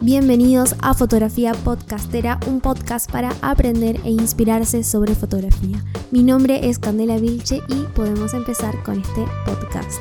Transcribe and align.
Bienvenidos 0.00 0.74
a 0.80 0.94
Fotografía 0.94 1.52
Podcastera, 1.52 2.40
un 2.46 2.62
podcast 2.62 3.12
para 3.12 3.30
aprender 3.42 3.96
e 4.04 4.10
inspirarse 4.10 4.82
sobre 4.82 5.14
fotografía. 5.14 5.84
Mi 6.10 6.22
nombre 6.22 6.66
es 6.66 6.78
Candela 6.78 7.18
Vilche 7.18 7.60
y 7.68 7.82
podemos 7.94 8.32
empezar 8.32 8.82
con 8.84 9.00
este 9.00 9.26
podcast. 9.44 10.00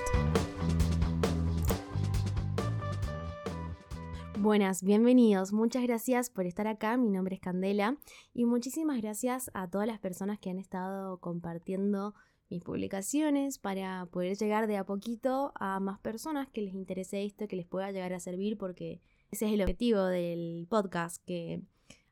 Buenas, 4.37 4.81
bienvenidos. 4.81 5.51
Muchas 5.51 5.83
gracias 5.83 6.29
por 6.29 6.45
estar 6.45 6.67
acá. 6.67 6.95
Mi 6.95 7.09
nombre 7.09 7.35
es 7.35 7.41
Candela 7.41 7.97
y 8.33 8.45
muchísimas 8.45 9.01
gracias 9.01 9.51
a 9.53 9.69
todas 9.69 9.87
las 9.87 9.99
personas 9.99 10.39
que 10.39 10.49
han 10.49 10.57
estado 10.57 11.19
compartiendo 11.19 12.13
mis 12.49 12.63
publicaciones 12.63 13.57
para 13.59 14.05
poder 14.07 14.37
llegar 14.37 14.67
de 14.67 14.77
a 14.77 14.85
poquito 14.85 15.51
a 15.55 15.79
más 15.79 15.99
personas 15.99 16.47
que 16.49 16.61
les 16.61 16.73
interese 16.73 17.23
esto, 17.23 17.47
que 17.47 17.55
les 17.55 17.65
pueda 17.65 17.91
llegar 17.91 18.13
a 18.13 18.19
servir 18.19 18.57
porque 18.57 19.01
ese 19.31 19.47
es 19.47 19.53
el 19.53 19.61
objetivo 19.61 20.03
del 20.03 20.67
podcast, 20.69 21.23
que 21.25 21.61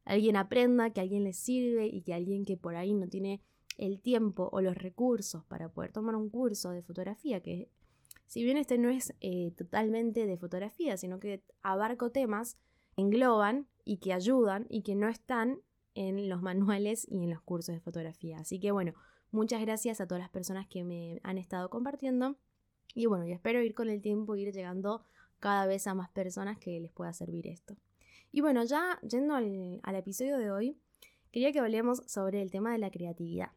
alguien 0.04 0.36
aprenda, 0.36 0.92
que 0.92 1.02
alguien 1.02 1.24
le 1.24 1.34
sirve 1.34 1.88
y 1.88 2.02
que 2.02 2.14
alguien 2.14 2.46
que 2.46 2.58
por 2.58 2.76
ahí 2.76 2.94
no 2.94 3.08
tiene 3.08 3.42
el 3.78 4.02
tiempo 4.02 4.50
o 4.52 4.62
los 4.62 4.76
recursos 4.76 5.44
para 5.46 5.70
poder 5.70 5.92
tomar 5.92 6.16
un 6.16 6.30
curso 6.30 6.72
de 6.72 6.82
fotografía, 6.82 7.42
que 7.42 7.70
si 8.28 8.44
bien 8.44 8.58
este 8.58 8.78
no 8.78 8.90
es 8.90 9.14
eh, 9.22 9.52
totalmente 9.56 10.26
de 10.26 10.38
fotografía, 10.38 10.98
sino 10.98 11.20
que 11.20 11.44
abarco 11.62 12.12
temas 12.12 12.58
engloban 12.98 13.68
y 13.84 13.98
que 13.98 14.14
ayudan 14.14 14.66
y 14.70 14.82
que 14.82 14.96
no 14.96 15.08
están 15.08 15.62
en 15.94 16.30
los 16.30 16.42
manuales 16.42 17.08
y 17.10 17.24
en 17.24 17.30
los 17.30 17.42
cursos 17.42 17.76
de 17.76 17.82
fotografía. 17.82 18.40
Así 18.40 18.60
que 18.60 18.72
bueno, 18.72 18.94
muchas 19.36 19.62
gracias 19.62 20.02
a 20.02 20.08
todas 20.08 20.22
las 20.22 20.30
personas 20.30 20.66
que 20.66 20.84
me 20.84 21.20
han 21.22 21.38
estado 21.38 21.70
compartiendo. 21.70 22.38
Y 22.96 23.06
bueno, 23.06 23.28
yo 23.28 23.34
espero 23.34 23.62
ir 23.62 23.76
con 23.76 23.90
el 23.90 24.02
tiempo, 24.02 24.36
ir 24.36 24.54
llegando 24.54 25.04
cada 25.40 25.68
vez 25.68 25.86
a 25.86 25.94
más 25.94 26.10
personas 26.10 26.58
que 26.58 26.80
les 26.80 26.92
pueda 26.92 27.14
servir 27.14 27.46
esto. 27.48 27.76
Y 28.32 28.42
bueno, 28.42 28.64
ya 28.64 29.00
yendo 29.02 29.36
al, 29.36 29.96
episodio 29.96 30.38
de 30.38 30.52
hoy, 30.52 30.78
quería 31.32 31.52
que 31.52 31.60
hablemos 31.60 32.02
sobre 32.08 32.42
el 32.42 32.50
tema 32.50 32.72
de 32.72 32.80
la 32.80 32.90
creatividad. 32.90 33.52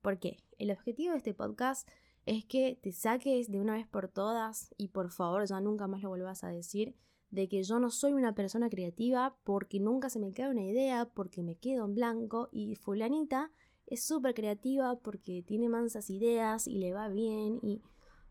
¿Por 0.00 0.18
qué? 0.18 0.38
El 0.58 0.70
objetivo 0.70 1.12
de 1.12 1.18
este 1.18 1.34
podcast 1.34 1.88
es 2.24 2.44
que 2.44 2.78
te 2.80 2.92
saques 2.92 3.50
de 3.50 3.60
una 3.60 3.74
vez 3.74 3.86
por 3.86 4.08
todas 4.08 4.72
y 4.78 4.88
por 4.88 5.10
favor 5.10 5.46
ya 5.46 5.60
nunca 5.60 5.88
más 5.88 6.02
lo 6.02 6.08
vuelvas 6.08 6.44
a 6.44 6.48
decir 6.48 6.94
de 7.30 7.48
que 7.48 7.64
yo 7.64 7.80
no 7.80 7.90
soy 7.90 8.12
una 8.12 8.34
persona 8.34 8.70
creativa 8.70 9.36
porque 9.42 9.80
nunca 9.80 10.08
se 10.08 10.20
me 10.20 10.32
queda 10.32 10.50
una 10.50 10.62
idea, 10.62 11.04
porque 11.12 11.42
me 11.42 11.56
quedo 11.56 11.84
en 11.84 11.94
blanco 11.94 12.48
y 12.52 12.76
fulanita 12.76 13.50
es 13.86 14.04
súper 14.04 14.34
creativa 14.34 14.96
porque 14.96 15.42
tiene 15.42 15.68
mansas 15.68 16.10
ideas 16.10 16.66
y 16.66 16.78
le 16.78 16.92
va 16.92 17.08
bien 17.08 17.58
y 17.62 17.82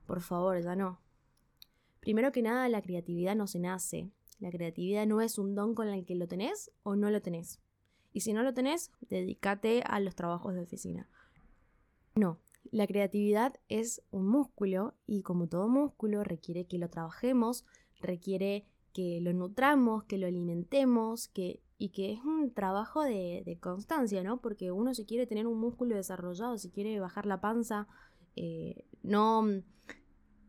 por 0.05 0.21
favor 0.21 0.61
ya 0.61 0.75
no. 0.75 1.01
Primero 1.99 2.31
que 2.31 2.41
nada, 2.41 2.69
la 2.69 2.81
creatividad 2.81 3.35
no 3.35 3.47
se 3.47 3.59
nace. 3.59 4.11
La 4.39 4.51
creatividad 4.51 5.07
no 5.07 5.21
es 5.21 5.39
un 5.39 5.55
don 5.55 5.73
con 5.73 5.87
el 5.87 6.05
que 6.05 6.15
lo 6.15 6.27
tenés 6.27 6.71
o 6.83 6.95
no 6.95 7.09
lo 7.09 7.21
tenés. 7.21 7.59
Y 8.13 8.21
si 8.21 8.33
no 8.33 8.43
lo 8.43 8.53
tenés, 8.53 8.91
dedícate 9.09 9.81
a 9.85 9.99
los 9.99 10.15
trabajos 10.15 10.53
de 10.53 10.61
oficina. 10.61 11.09
No, 12.15 12.39
la 12.71 12.87
creatividad 12.87 13.55
es 13.69 14.01
un 14.11 14.27
músculo 14.27 14.95
y 15.05 15.21
como 15.21 15.47
todo 15.47 15.67
músculo 15.67 16.23
requiere 16.23 16.65
que 16.65 16.77
lo 16.77 16.89
trabajemos, 16.89 17.65
requiere 17.99 18.65
que 18.93 19.19
lo 19.21 19.33
nutramos, 19.33 20.05
que 20.05 20.17
lo 20.17 20.27
alimentemos, 20.27 21.27
que, 21.27 21.61
y 21.77 21.89
que 21.89 22.13
es 22.13 22.23
un 22.23 22.53
trabajo 22.53 23.03
de, 23.03 23.57
constancia, 23.61 24.23
¿no? 24.23 24.41
Porque 24.41 24.71
uno 24.71 24.93
si 24.93 25.05
quiere 25.05 25.27
tener 25.27 25.47
un 25.47 25.59
músculo 25.59 25.95
desarrollado, 25.95 26.57
si 26.57 26.69
quiere 26.69 26.99
bajar 26.99 27.25
la 27.25 27.41
panza, 27.41 27.87
eh, 28.35 28.85
no 29.03 29.45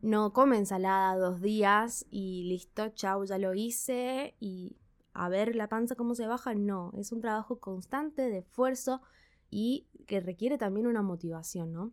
no 0.01 0.31
come 0.31 0.57
ensalada 0.57 1.17
dos 1.17 1.41
días 1.41 2.05
y 2.09 2.43
listo, 2.43 2.89
chau, 2.89 3.25
ya 3.25 3.37
lo 3.37 3.53
hice 3.53 4.35
y 4.39 4.77
a 5.13 5.29
ver 5.29 5.55
la 5.55 5.69
panza 5.69 5.95
cómo 5.95 6.15
se 6.15 6.27
baja. 6.27 6.53
No, 6.53 6.91
es 6.97 7.11
un 7.11 7.21
trabajo 7.21 7.59
constante 7.59 8.29
de 8.29 8.39
esfuerzo 8.39 9.01
y 9.49 9.87
que 10.05 10.19
requiere 10.19 10.57
también 10.57 10.87
una 10.87 11.01
motivación, 11.01 11.73
¿no? 11.73 11.91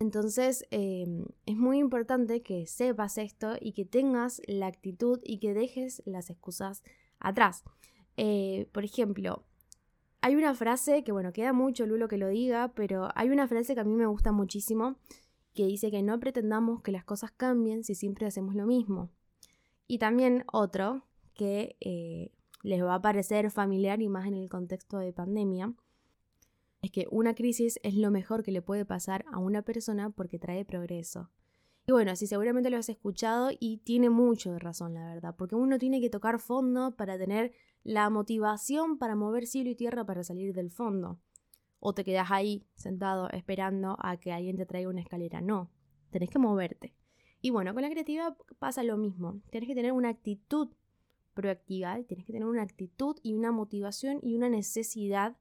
Entonces 0.00 0.66
em, 0.70 1.26
es 1.46 1.56
muy 1.56 1.78
importante 1.78 2.42
que 2.42 2.66
sepas 2.66 3.18
esto 3.18 3.54
y 3.60 3.72
que 3.72 3.84
tengas 3.84 4.42
la 4.46 4.66
actitud 4.66 5.20
y 5.22 5.38
que 5.38 5.54
dejes 5.54 6.02
las 6.04 6.28
excusas 6.28 6.82
atrás. 7.20 7.62
Eh, 8.16 8.68
por 8.72 8.84
ejemplo, 8.84 9.44
hay 10.20 10.36
una 10.36 10.54
frase 10.54 11.02
que, 11.04 11.12
bueno, 11.12 11.32
queda 11.32 11.52
mucho 11.52 11.86
Lulo 11.86 12.08
que 12.08 12.18
lo 12.18 12.28
diga, 12.28 12.72
pero 12.74 13.08
hay 13.14 13.30
una 13.30 13.48
frase 13.48 13.74
que 13.74 13.80
a 13.80 13.84
mí 13.84 13.94
me 13.94 14.06
gusta 14.06 14.32
muchísimo 14.32 14.96
que 15.54 15.66
dice 15.66 15.90
que 15.90 16.02
no 16.02 16.18
pretendamos 16.18 16.80
que 16.82 16.92
las 16.92 17.04
cosas 17.04 17.30
cambien 17.32 17.84
si 17.84 17.94
siempre 17.94 18.26
hacemos 18.26 18.54
lo 18.54 18.66
mismo. 18.66 19.10
Y 19.86 19.98
también 19.98 20.44
otro 20.50 21.04
que 21.34 21.76
eh, 21.80 22.30
les 22.62 22.82
va 22.82 22.94
a 22.94 23.02
parecer 23.02 23.50
familiar 23.50 24.00
y 24.00 24.08
más 24.08 24.26
en 24.26 24.34
el 24.34 24.48
contexto 24.48 24.98
de 24.98 25.12
pandemia, 25.12 25.74
es 26.80 26.90
que 26.90 27.06
una 27.10 27.34
crisis 27.34 27.78
es 27.82 27.94
lo 27.94 28.10
mejor 28.10 28.42
que 28.42 28.52
le 28.52 28.62
puede 28.62 28.84
pasar 28.84 29.24
a 29.32 29.38
una 29.38 29.62
persona 29.62 30.10
porque 30.10 30.38
trae 30.38 30.64
progreso. 30.64 31.30
Y 31.86 31.92
bueno, 31.92 32.12
así 32.12 32.26
seguramente 32.26 32.70
lo 32.70 32.76
has 32.76 32.88
escuchado 32.88 33.50
y 33.58 33.78
tiene 33.78 34.08
mucho 34.08 34.52
de 34.52 34.58
razón, 34.58 34.94
la 34.94 35.04
verdad, 35.04 35.34
porque 35.36 35.56
uno 35.56 35.78
tiene 35.78 36.00
que 36.00 36.10
tocar 36.10 36.38
fondo 36.38 36.96
para 36.96 37.18
tener 37.18 37.52
la 37.84 38.10
motivación 38.10 38.98
para 38.98 39.16
mover 39.16 39.46
cielo 39.46 39.70
y 39.70 39.74
tierra 39.74 40.04
para 40.04 40.24
salir 40.24 40.54
del 40.54 40.70
fondo 40.70 41.20
o 41.84 41.94
te 41.94 42.04
quedas 42.04 42.30
ahí 42.30 42.64
sentado 42.76 43.28
esperando 43.30 43.96
a 43.98 44.16
que 44.16 44.30
alguien 44.30 44.56
te 44.56 44.66
traiga 44.66 44.88
una 44.88 45.00
escalera. 45.00 45.40
No, 45.40 45.68
tenés 46.10 46.30
que 46.30 46.38
moverte. 46.38 46.94
Y 47.40 47.50
bueno, 47.50 47.74
con 47.74 47.82
la 47.82 47.90
creatividad 47.90 48.36
pasa 48.60 48.84
lo 48.84 48.96
mismo. 48.96 49.42
Tienes 49.50 49.66
que 49.66 49.74
tener 49.74 49.90
una 49.90 50.10
actitud 50.10 50.68
proactiva, 51.34 52.00
tienes 52.04 52.24
que 52.24 52.32
tener 52.32 52.46
una 52.46 52.62
actitud 52.62 53.16
y 53.24 53.34
una 53.34 53.50
motivación 53.50 54.20
y 54.22 54.36
una 54.36 54.48
necesidad 54.48 55.36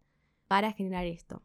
para 0.48 0.74
generar 0.74 1.06
esto. 1.06 1.44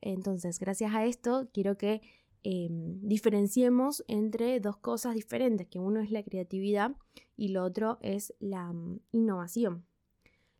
Entonces, 0.00 0.58
gracias 0.58 0.94
a 0.94 1.04
esto, 1.04 1.50
quiero 1.52 1.76
que 1.76 2.00
em, 2.42 3.00
diferenciemos 3.02 4.02
entre 4.08 4.60
dos 4.60 4.78
cosas 4.78 5.14
diferentes, 5.14 5.66
que 5.68 5.78
uno 5.78 6.00
es 6.00 6.10
la 6.10 6.22
creatividad 6.22 6.96
y 7.36 7.48
lo 7.48 7.64
otro 7.64 7.98
es 8.00 8.34
la 8.40 8.72
mm, 8.72 9.00
innovación. 9.12 9.84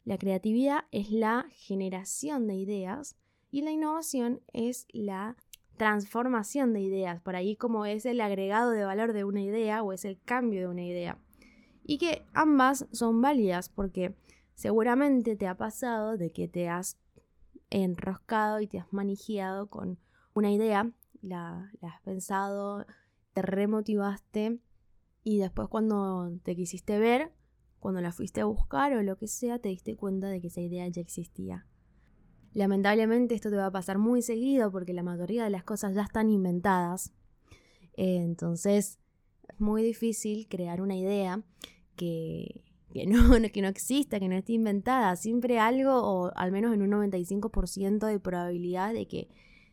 La 0.04 0.18
creatividad 0.18 0.84
es 0.90 1.10
la 1.10 1.46
generación 1.50 2.46
de 2.48 2.56
ideas 2.56 3.16
y 3.50 3.62
la 3.62 3.70
innovación 3.70 4.40
es 4.52 4.86
la 4.92 5.36
transformación 5.76 6.72
de 6.72 6.80
ideas, 6.80 7.20
por 7.20 7.36
ahí 7.36 7.56
como 7.56 7.86
es 7.86 8.04
el 8.06 8.20
agregado 8.20 8.70
de 8.70 8.84
valor 8.84 9.12
de 9.12 9.24
una 9.24 9.42
idea 9.42 9.82
o 9.82 9.92
es 9.92 10.04
el 10.04 10.20
cambio 10.20 10.60
de 10.60 10.68
una 10.68 10.84
idea. 10.84 11.18
Y 11.84 11.98
que 11.98 12.24
ambas 12.32 12.86
son 12.92 13.20
válidas 13.20 13.68
porque 13.68 14.14
seguramente 14.54 15.36
te 15.36 15.46
ha 15.46 15.56
pasado 15.56 16.16
de 16.16 16.30
que 16.30 16.48
te 16.48 16.68
has 16.68 16.98
enroscado 17.70 18.60
y 18.60 18.66
te 18.66 18.78
has 18.78 18.92
manijeado 18.92 19.68
con 19.68 19.98
una 20.34 20.50
idea, 20.50 20.90
la, 21.20 21.72
la 21.80 21.88
has 21.88 22.00
pensado, 22.02 22.86
te 23.32 23.42
remotivaste 23.42 24.58
y 25.24 25.38
después 25.38 25.68
cuando 25.68 26.38
te 26.42 26.56
quisiste 26.56 26.98
ver, 26.98 27.32
cuando 27.82 28.00
la 28.00 28.12
fuiste 28.12 28.40
a 28.40 28.44
buscar 28.44 28.92
o 28.92 29.02
lo 29.02 29.16
que 29.16 29.26
sea, 29.26 29.58
te 29.58 29.68
diste 29.68 29.96
cuenta 29.96 30.28
de 30.28 30.40
que 30.40 30.46
esa 30.46 30.60
idea 30.60 30.86
ya 30.86 31.00
existía. 31.00 31.66
Lamentablemente 32.54 33.34
esto 33.34 33.50
te 33.50 33.56
va 33.56 33.66
a 33.66 33.72
pasar 33.72 33.98
muy 33.98 34.22
seguido 34.22 34.70
porque 34.70 34.92
la 34.92 35.02
mayoría 35.02 35.42
de 35.42 35.50
las 35.50 35.64
cosas 35.64 35.92
ya 35.94 36.02
están 36.02 36.30
inventadas. 36.30 37.12
entonces 37.94 39.00
es 39.48 39.60
muy 39.60 39.82
difícil 39.82 40.46
crear 40.48 40.80
una 40.80 40.94
idea 40.94 41.42
que, 41.96 42.62
no, 43.08 43.32
que 43.52 43.62
no 43.62 43.68
exista, 43.68 44.20
que 44.20 44.28
no 44.28 44.36
esté 44.36 44.52
inventada. 44.52 45.16
Siempre 45.16 45.58
algo, 45.58 45.92
o 45.92 46.32
al 46.36 46.52
menos 46.52 46.72
en 46.72 46.82
un 46.82 46.90
95% 46.92 48.06
de 48.06 48.20
probabilidad 48.20 48.94
de 48.94 49.08
que 49.08 49.28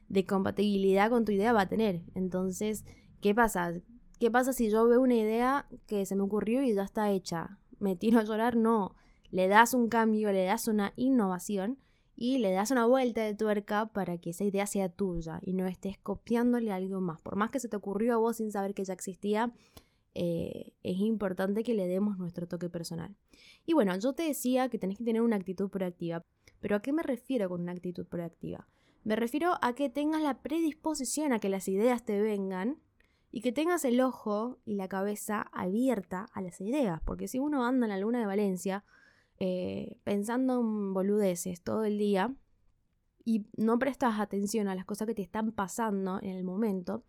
de 0.08 0.26
compatibilidad 0.26 1.12
con 1.12 1.26
tu 1.26 1.32
idea 1.32 1.54
va 1.54 1.62
a 1.62 1.70
tener. 1.70 2.02
Entonces, 2.16 2.86
¿qué 3.22 3.36
pasa? 3.36 3.72
¿Qué 4.20 4.32
pasa 4.32 4.52
si 4.52 4.72
yo 4.72 4.88
veo 4.88 5.00
una 5.00 5.16
idea 5.16 5.68
que 5.86 6.08
se 6.08 6.16
me 6.16 6.24
ocurrió 6.24 6.64
y 6.64 6.74
ya 6.74 6.84
está 6.84 7.12
hecha? 7.12 7.60
¿Me 7.80 7.96
tiro 7.96 8.20
a 8.20 8.24
llorar? 8.24 8.56
No. 8.56 8.96
Le 9.32 9.48
das 9.48 9.74
un 9.74 9.90
cambio, 9.90 10.32
le 10.32 10.44
das 10.46 10.68
una 10.68 10.94
innovación 10.96 11.78
y 12.16 12.40
le 12.40 12.52
das 12.52 12.72
una 12.72 12.86
vuelta 12.86 13.24
de 13.24 13.34
tuerca 13.34 13.86
para 13.88 14.18
que 14.18 14.32
esa 14.32 14.44
idea 14.44 14.68
sea 14.68 14.90
tuya 14.90 15.40
y 15.42 15.54
no 15.54 15.68
estés 15.68 15.98
copiándole 15.98 16.72
algo 16.72 17.00
más. 17.00 17.22
Por 17.22 17.36
más 17.36 17.52
que 17.52 17.60
se 17.60 17.70
te 17.70 17.78
ocurrió 17.78 18.14
a 18.14 18.18
vos 18.18 18.38
sin 18.38 18.52
saber 18.52 18.74
que 18.74 18.84
ya 18.84 18.94
existía, 18.94 19.54
eh, 20.16 20.74
es 20.84 20.98
importante 20.98 21.64
que 21.64 21.74
le 21.74 21.88
demos 21.88 22.18
nuestro 22.18 22.48
toque 22.48 22.70
personal. 22.70 23.16
Y 23.66 23.74
bueno, 23.74 23.98
yo 23.98 24.14
te 24.14 24.24
decía 24.24 24.68
que 24.68 24.78
tenés 24.78 24.98
que 24.98 25.06
tener 25.06 25.22
una 25.22 25.38
actitud 25.38 25.70
proactiva, 25.70 26.26
pero 26.60 26.76
¿a 26.76 26.82
qué 26.82 26.92
me 26.92 27.04
refiero 27.04 27.48
con 27.48 27.62
una 27.62 27.72
actitud 27.72 28.06
proactiva? 28.06 28.68
Me 29.06 29.16
refiero 29.16 29.54
a 29.62 29.74
que 29.74 29.90
tengas 29.90 30.22
la 30.22 30.42
predisposición 30.42 31.32
a 31.32 31.40
que 31.40 31.48
las 31.48 31.70
ideas 31.70 32.04
te 32.04 32.22
vengan 32.22 32.80
y 33.32 33.42
que 33.42 33.52
tengas 33.52 33.86
el 33.86 34.02
ojo 34.02 34.60
y 34.66 34.76
la 34.76 34.88
cabeza 34.88 35.42
abierta 35.52 36.26
a 36.34 36.42
las 36.42 36.60
ideas, 36.62 37.02
porque 37.04 37.28
si 37.28 37.40
uno 37.40 37.66
anda 37.66 37.86
en 37.86 37.92
la 37.92 38.00
luna 38.00 38.20
de 38.20 38.26
Valencia, 38.26 38.84
eh, 39.40 39.98
pensando 40.04 40.60
en 40.60 40.94
boludeces 40.94 41.62
todo 41.62 41.86
el 41.86 41.98
día 41.98 42.34
y 43.24 43.46
no 43.56 43.78
prestas 43.80 44.20
atención 44.20 44.68
a 44.68 44.76
las 44.76 44.86
cosas 44.86 45.08
que 45.08 45.16
te 45.16 45.22
están 45.22 45.52
pasando 45.52 46.20
en 46.22 46.36
el 46.36 46.44
momento, 46.44 47.04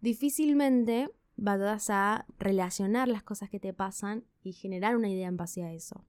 difícilmente 0.00 1.10
vas 1.36 1.90
a 1.90 2.26
relacionar 2.38 3.08
las 3.08 3.22
cosas 3.22 3.50
que 3.50 3.60
te 3.60 3.72
pasan 3.72 4.24
y 4.42 4.52
generar 4.52 4.96
una 4.96 5.08
idea 5.08 5.28
en 5.28 5.36
base 5.36 5.62
a 5.62 5.72
eso. 5.72 6.04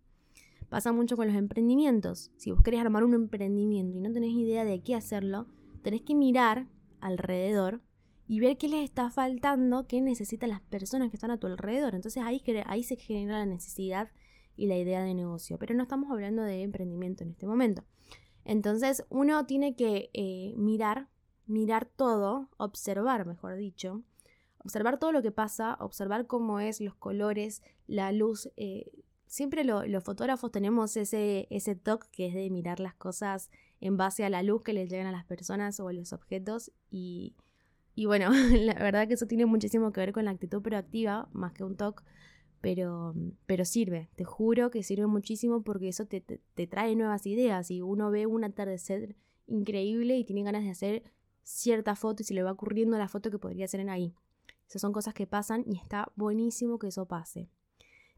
Pasa 0.69 0.91
mucho 0.91 1.15
con 1.15 1.27
los 1.27 1.35
emprendimientos. 1.35 2.31
Si 2.37 2.51
vos 2.51 2.61
querés 2.61 2.81
armar 2.81 3.03
un 3.03 3.13
emprendimiento 3.13 3.97
y 3.97 4.01
no 4.01 4.11
tenés 4.11 4.31
idea 4.31 4.65
de 4.65 4.81
qué 4.81 4.95
hacerlo, 4.95 5.47
tenés 5.83 6.01
que 6.01 6.15
mirar 6.15 6.67
alrededor 7.01 7.81
y 8.27 8.39
ver 8.39 8.57
qué 8.57 8.67
les 8.67 8.83
está 8.83 9.09
faltando, 9.09 9.87
qué 9.87 10.01
necesitan 10.01 10.49
las 10.49 10.61
personas 10.61 11.09
que 11.09 11.17
están 11.17 11.31
a 11.31 11.37
tu 11.37 11.47
alrededor. 11.47 11.93
Entonces 11.93 12.23
ahí, 12.23 12.41
ahí 12.65 12.83
se 12.83 12.95
genera 12.95 13.39
la 13.39 13.45
necesidad 13.45 14.09
y 14.57 14.67
la 14.67 14.77
idea 14.77 15.03
de 15.03 15.13
negocio. 15.13 15.59
Pero 15.59 15.75
no 15.75 15.83
estamos 15.83 16.09
hablando 16.11 16.41
de 16.41 16.63
emprendimiento 16.63 17.23
en 17.23 17.31
este 17.31 17.45
momento. 17.45 17.83
Entonces 18.43 19.05
uno 19.09 19.45
tiene 19.45 19.75
que 19.75 20.09
eh, 20.13 20.53
mirar, 20.57 21.09
mirar 21.45 21.85
todo, 21.85 22.49
observar, 22.57 23.25
mejor 23.25 23.57
dicho, 23.57 24.03
observar 24.59 24.97
todo 24.97 25.11
lo 25.11 25.21
que 25.21 25.31
pasa, 25.31 25.77
observar 25.79 26.25
cómo 26.25 26.59
es 26.59 26.81
los 26.81 26.95
colores, 26.95 27.61
la 27.85 28.11
luz. 28.11 28.49
Eh, 28.57 29.03
siempre 29.27 29.63
los 29.63 30.03
fotógrafos 30.03 30.51
tenemos 30.51 30.97
ese, 30.97 31.47
ese 31.51 31.75
toque 31.75 32.07
que 32.11 32.27
es 32.27 32.33
de 32.33 32.49
mirar 32.49 32.79
las 32.79 32.95
cosas 32.95 33.51
en 33.81 33.97
base 33.97 34.23
a 34.25 34.29
la 34.29 34.41
luz 34.41 34.63
que 34.63 34.73
le 34.73 34.87
llegan 34.87 35.07
a 35.07 35.11
las 35.11 35.25
personas 35.25 35.79
o 35.79 35.89
a 35.89 35.93
los 35.93 36.13
objetos 36.13 36.71
y, 36.89 37.35
y 37.95 38.05
bueno, 38.05 38.29
la 38.51 38.73
verdad 38.75 39.07
que 39.07 39.15
eso 39.15 39.25
tiene 39.25 39.45
muchísimo 39.45 39.91
que 39.91 40.01
ver 40.01 40.13
con 40.13 40.25
la 40.25 40.31
actitud 40.31 40.61
proactiva 40.61 41.29
más 41.33 41.53
que 41.53 41.63
un 41.63 41.75
toque 41.75 42.03
pero, 42.65 43.13
pero 43.45 43.63
sirve, 43.63 44.09
te 44.15 44.23
juro 44.23 44.71
que 44.71 44.81
sirve 44.81 45.05
muchísimo 45.05 45.61
porque 45.61 45.87
eso 45.87 46.07
te, 46.07 46.19
te, 46.21 46.65
trae 46.65 46.95
nuevas 46.95 47.27
ideas 47.27 47.69
y 47.69 47.83
uno 47.83 48.09
ve 48.09 48.25
un 48.25 48.43
atardecer 48.43 49.15
increíble 49.45 50.17
y 50.17 50.23
tiene 50.23 50.41
ganas 50.41 50.63
de 50.63 50.71
hacer 50.71 51.03
cierta 51.43 51.95
foto 51.95 52.23
y 52.23 52.25
se 52.25 52.33
le 52.33 52.41
va 52.41 52.51
ocurriendo 52.51 52.97
la 52.97 53.07
foto 53.07 53.29
que 53.29 53.37
podría 53.37 53.65
hacer 53.65 53.81
en 53.81 53.91
ahí. 53.91 54.15
Esas 54.67 54.81
son 54.81 54.93
cosas 54.93 55.13
que 55.13 55.27
pasan 55.27 55.63
y 55.67 55.77
está 55.77 56.11
buenísimo 56.15 56.79
que 56.79 56.87
eso 56.87 57.05
pase. 57.05 57.51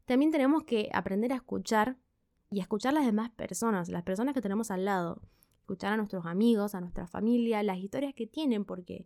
También 0.06 0.32
tenemos 0.32 0.64
que 0.64 0.90
aprender 0.94 1.34
a 1.34 1.36
escuchar 1.36 1.98
y 2.50 2.60
a 2.60 2.62
escuchar 2.62 2.92
a 2.92 3.00
las 3.00 3.06
demás 3.06 3.32
personas, 3.32 3.90
las 3.90 4.04
personas 4.04 4.34
que 4.34 4.42
tenemos 4.42 4.72
al 4.72 4.86
lado. 4.86 5.22
Escuchar 5.60 5.92
a 5.92 5.98
nuestros 5.98 6.26
amigos, 6.26 6.74
a 6.74 6.80
nuestra 6.80 7.06
familia, 7.06 7.62
las 7.64 7.80
historias 7.80 8.14
que 8.14 8.28
tienen, 8.28 8.64
porque 8.64 9.06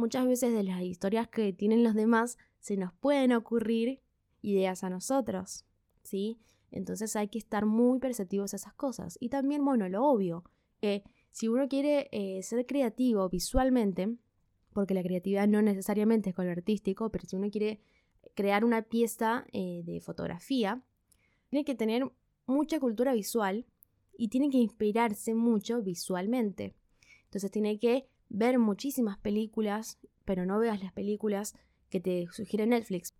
muchas 0.00 0.26
veces 0.26 0.52
de 0.52 0.64
las 0.64 0.82
historias 0.82 1.28
que 1.28 1.52
tienen 1.52 1.84
los 1.84 1.94
demás 1.94 2.38
se 2.58 2.76
nos 2.76 2.92
pueden 2.92 3.32
ocurrir 3.32 4.00
ideas 4.42 4.82
a 4.82 4.90
nosotros, 4.90 5.64
¿sí? 6.02 6.38
Entonces 6.70 7.14
hay 7.16 7.28
que 7.28 7.38
estar 7.38 7.66
muy 7.66 7.98
perceptivos 7.98 8.52
a 8.52 8.56
esas 8.56 8.74
cosas. 8.74 9.16
Y 9.20 9.28
también, 9.28 9.64
bueno, 9.64 9.88
lo 9.88 10.04
obvio, 10.04 10.44
que 10.80 11.02
si 11.30 11.48
uno 11.48 11.68
quiere 11.68 12.08
eh, 12.12 12.42
ser 12.42 12.66
creativo 12.66 13.28
visualmente, 13.28 14.16
porque 14.72 14.94
la 14.94 15.02
creatividad 15.02 15.48
no 15.48 15.62
necesariamente 15.62 16.30
es 16.30 16.36
con 16.36 16.46
lo 16.46 16.52
artístico, 16.52 17.10
pero 17.10 17.26
si 17.26 17.36
uno 17.36 17.50
quiere 17.50 17.80
crear 18.34 18.64
una 18.64 18.82
pieza 18.82 19.44
eh, 19.52 19.82
de 19.84 20.00
fotografía, 20.00 20.82
tiene 21.48 21.64
que 21.64 21.74
tener 21.74 22.10
mucha 22.46 22.78
cultura 22.78 23.12
visual 23.12 23.66
y 24.16 24.28
tiene 24.28 24.50
que 24.50 24.58
inspirarse 24.58 25.34
mucho 25.34 25.82
visualmente. 25.82 26.74
Entonces 27.24 27.50
tiene 27.50 27.78
que 27.78 28.08
ver 28.30 28.58
muchísimas 28.58 29.18
películas, 29.18 29.98
pero 30.24 30.46
no 30.46 30.58
veas 30.58 30.82
las 30.82 30.92
películas 30.92 31.54
que 31.90 32.00
te 32.00 32.28
sugiere 32.32 32.66
Netflix. 32.66 33.14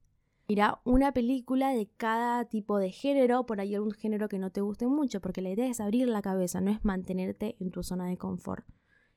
Mira 0.49 0.81
una 0.85 1.13
película 1.13 1.71
de 1.71 1.89
cada 1.97 2.45
tipo 2.47 2.79
de 2.79 2.91
género, 2.91 3.45
por 3.47 3.61
ahí 3.61 3.75
algún 3.75 3.93
género 3.93 4.29
que 4.29 4.39
no 4.39 4.51
te 4.51 4.63
guste 4.63 4.87
mucho, 4.87 5.21
porque 5.21 5.43
la 5.43 5.51
idea 5.51 5.69
es 5.69 5.81
abrir 5.81 6.09
la 6.09 6.23
cabeza, 6.23 6.61
no 6.61 6.71
es 6.71 6.85
mantenerte 6.85 7.57
en 7.61 7.71
tu 7.71 7.83
zona 7.83 8.07
de 8.07 8.17
confort. 8.17 8.67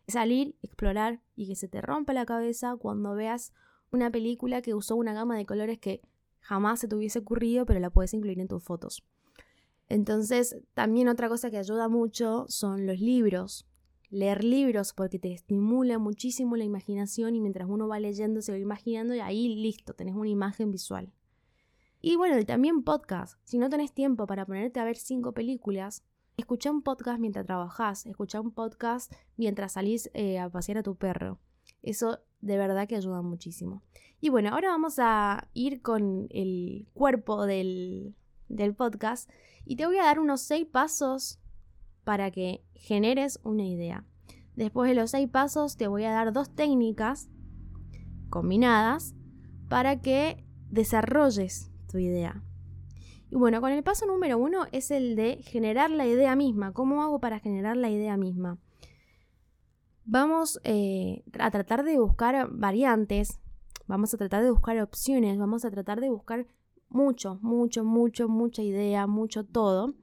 Es 0.05 0.13
salir, 0.13 0.55
explorar 0.61 1.21
y 1.35 1.47
que 1.47 1.55
se 1.55 1.67
te 1.67 1.81
rompa 1.81 2.13
la 2.13 2.25
cabeza 2.25 2.75
cuando 2.75 3.15
veas 3.15 3.53
una 3.91 4.11
película 4.11 4.61
que 4.61 4.73
usó 4.73 4.95
una 4.95 5.13
gama 5.13 5.37
de 5.37 5.45
colores 5.45 5.79
que 5.79 6.01
jamás 6.39 6.81
se 6.81 6.87
te 6.87 6.95
hubiese 6.95 7.19
ocurrido, 7.19 7.65
pero 7.65 7.79
la 7.79 7.89
puedes 7.89 8.13
incluir 8.13 8.39
en 8.39 8.47
tus 8.47 8.63
fotos. 8.63 9.03
Entonces, 9.89 10.57
también 10.73 11.07
otra 11.07 11.29
cosa 11.29 11.49
que 11.51 11.57
ayuda 11.57 11.87
mucho 11.87 12.45
son 12.47 12.85
los 12.85 12.99
libros. 12.99 13.65
Leer 14.13 14.43
libros 14.43 14.93
porque 14.93 15.17
te 15.17 15.33
estimula 15.33 15.97
muchísimo 15.97 16.55
la 16.55 16.63
imaginación 16.63 17.35
y 17.35 17.41
mientras 17.41 17.67
uno 17.67 17.87
va 17.87 17.99
leyendo 17.99 18.43
se 18.43 18.51
va 18.51 18.59
imaginando 18.59 19.15
y 19.15 19.21
ahí 19.21 19.55
listo, 19.55 19.95
tenés 19.95 20.13
una 20.13 20.29
imagen 20.29 20.69
visual. 20.69 21.11
Y 21.99 22.15
bueno, 22.15 22.37
y 22.37 22.45
también 22.45 22.83
podcast. 22.83 23.39
Si 23.43 23.57
no 23.57 23.71
tenés 23.71 23.91
tiempo 23.91 24.27
para 24.27 24.45
ponerte 24.45 24.79
a 24.79 24.85
ver 24.85 24.97
cinco 24.97 25.31
películas, 25.31 26.03
escucha 26.37 26.69
un 26.69 26.83
podcast 26.83 27.19
mientras 27.19 27.47
trabajás, 27.47 28.05
escucha 28.05 28.39
un 28.39 28.51
podcast 28.51 29.11
mientras 29.35 29.71
salís 29.71 30.11
eh, 30.13 30.37
a 30.37 30.47
pasear 30.47 30.77
a 30.77 30.83
tu 30.83 30.95
perro. 30.95 31.39
Eso 31.81 32.19
de 32.39 32.57
verdad 32.57 32.87
que 32.87 32.97
ayuda 32.97 33.23
muchísimo. 33.23 33.81
Y 34.21 34.29
bueno, 34.29 34.49
ahora 34.49 34.67
vamos 34.67 34.99
a 34.99 35.49
ir 35.55 35.81
con 35.81 36.27
el 36.29 36.87
cuerpo 36.93 37.47
del, 37.47 38.13
del 38.47 38.75
podcast 38.75 39.27
y 39.65 39.75
te 39.75 39.87
voy 39.87 39.97
a 39.97 40.03
dar 40.03 40.19
unos 40.19 40.41
seis 40.41 40.67
pasos 40.67 41.39
para 42.03 42.31
que 42.31 42.63
generes 42.75 43.39
una 43.43 43.65
idea. 43.65 44.05
Después 44.55 44.89
de 44.89 44.95
los 44.95 45.11
seis 45.11 45.29
pasos 45.29 45.77
te 45.77 45.87
voy 45.87 46.03
a 46.03 46.11
dar 46.11 46.33
dos 46.33 46.53
técnicas 46.53 47.29
combinadas 48.29 49.15
para 49.69 50.01
que 50.01 50.45
desarrolles 50.69 51.73
idea. 51.99 52.43
Y 53.29 53.35
bueno, 53.35 53.61
con 53.61 53.71
el 53.71 53.83
paso 53.83 54.05
número 54.05 54.37
uno 54.37 54.65
es 54.71 54.91
el 54.91 55.15
de 55.15 55.37
generar 55.43 55.89
la 55.89 56.05
idea 56.05 56.35
misma. 56.35 56.71
¿Cómo 56.71 57.01
hago 57.01 57.19
para 57.19 57.39
generar 57.39 57.77
la 57.77 57.89
idea 57.89 58.15
misma? 58.17 58.59
Vamos 60.05 60.59
eh, 60.63 61.23
a 61.39 61.49
tratar 61.49 61.83
de 61.83 61.97
buscar 61.97 62.49
variantes, 62.51 63.39
vamos 63.87 64.13
a 64.13 64.17
tratar 64.17 64.43
de 64.43 64.51
buscar 64.51 64.79
opciones, 64.79 65.37
vamos 65.37 65.65
a 65.65 65.71
tratar 65.71 66.01
de 66.01 66.09
buscar 66.09 66.45
mucho, 66.89 67.39
mucho, 67.41 67.83
mucho, 67.83 68.27
mucha 68.27 68.61
idea, 68.61 69.07
mucho 69.07 69.45
todo. 69.45 69.95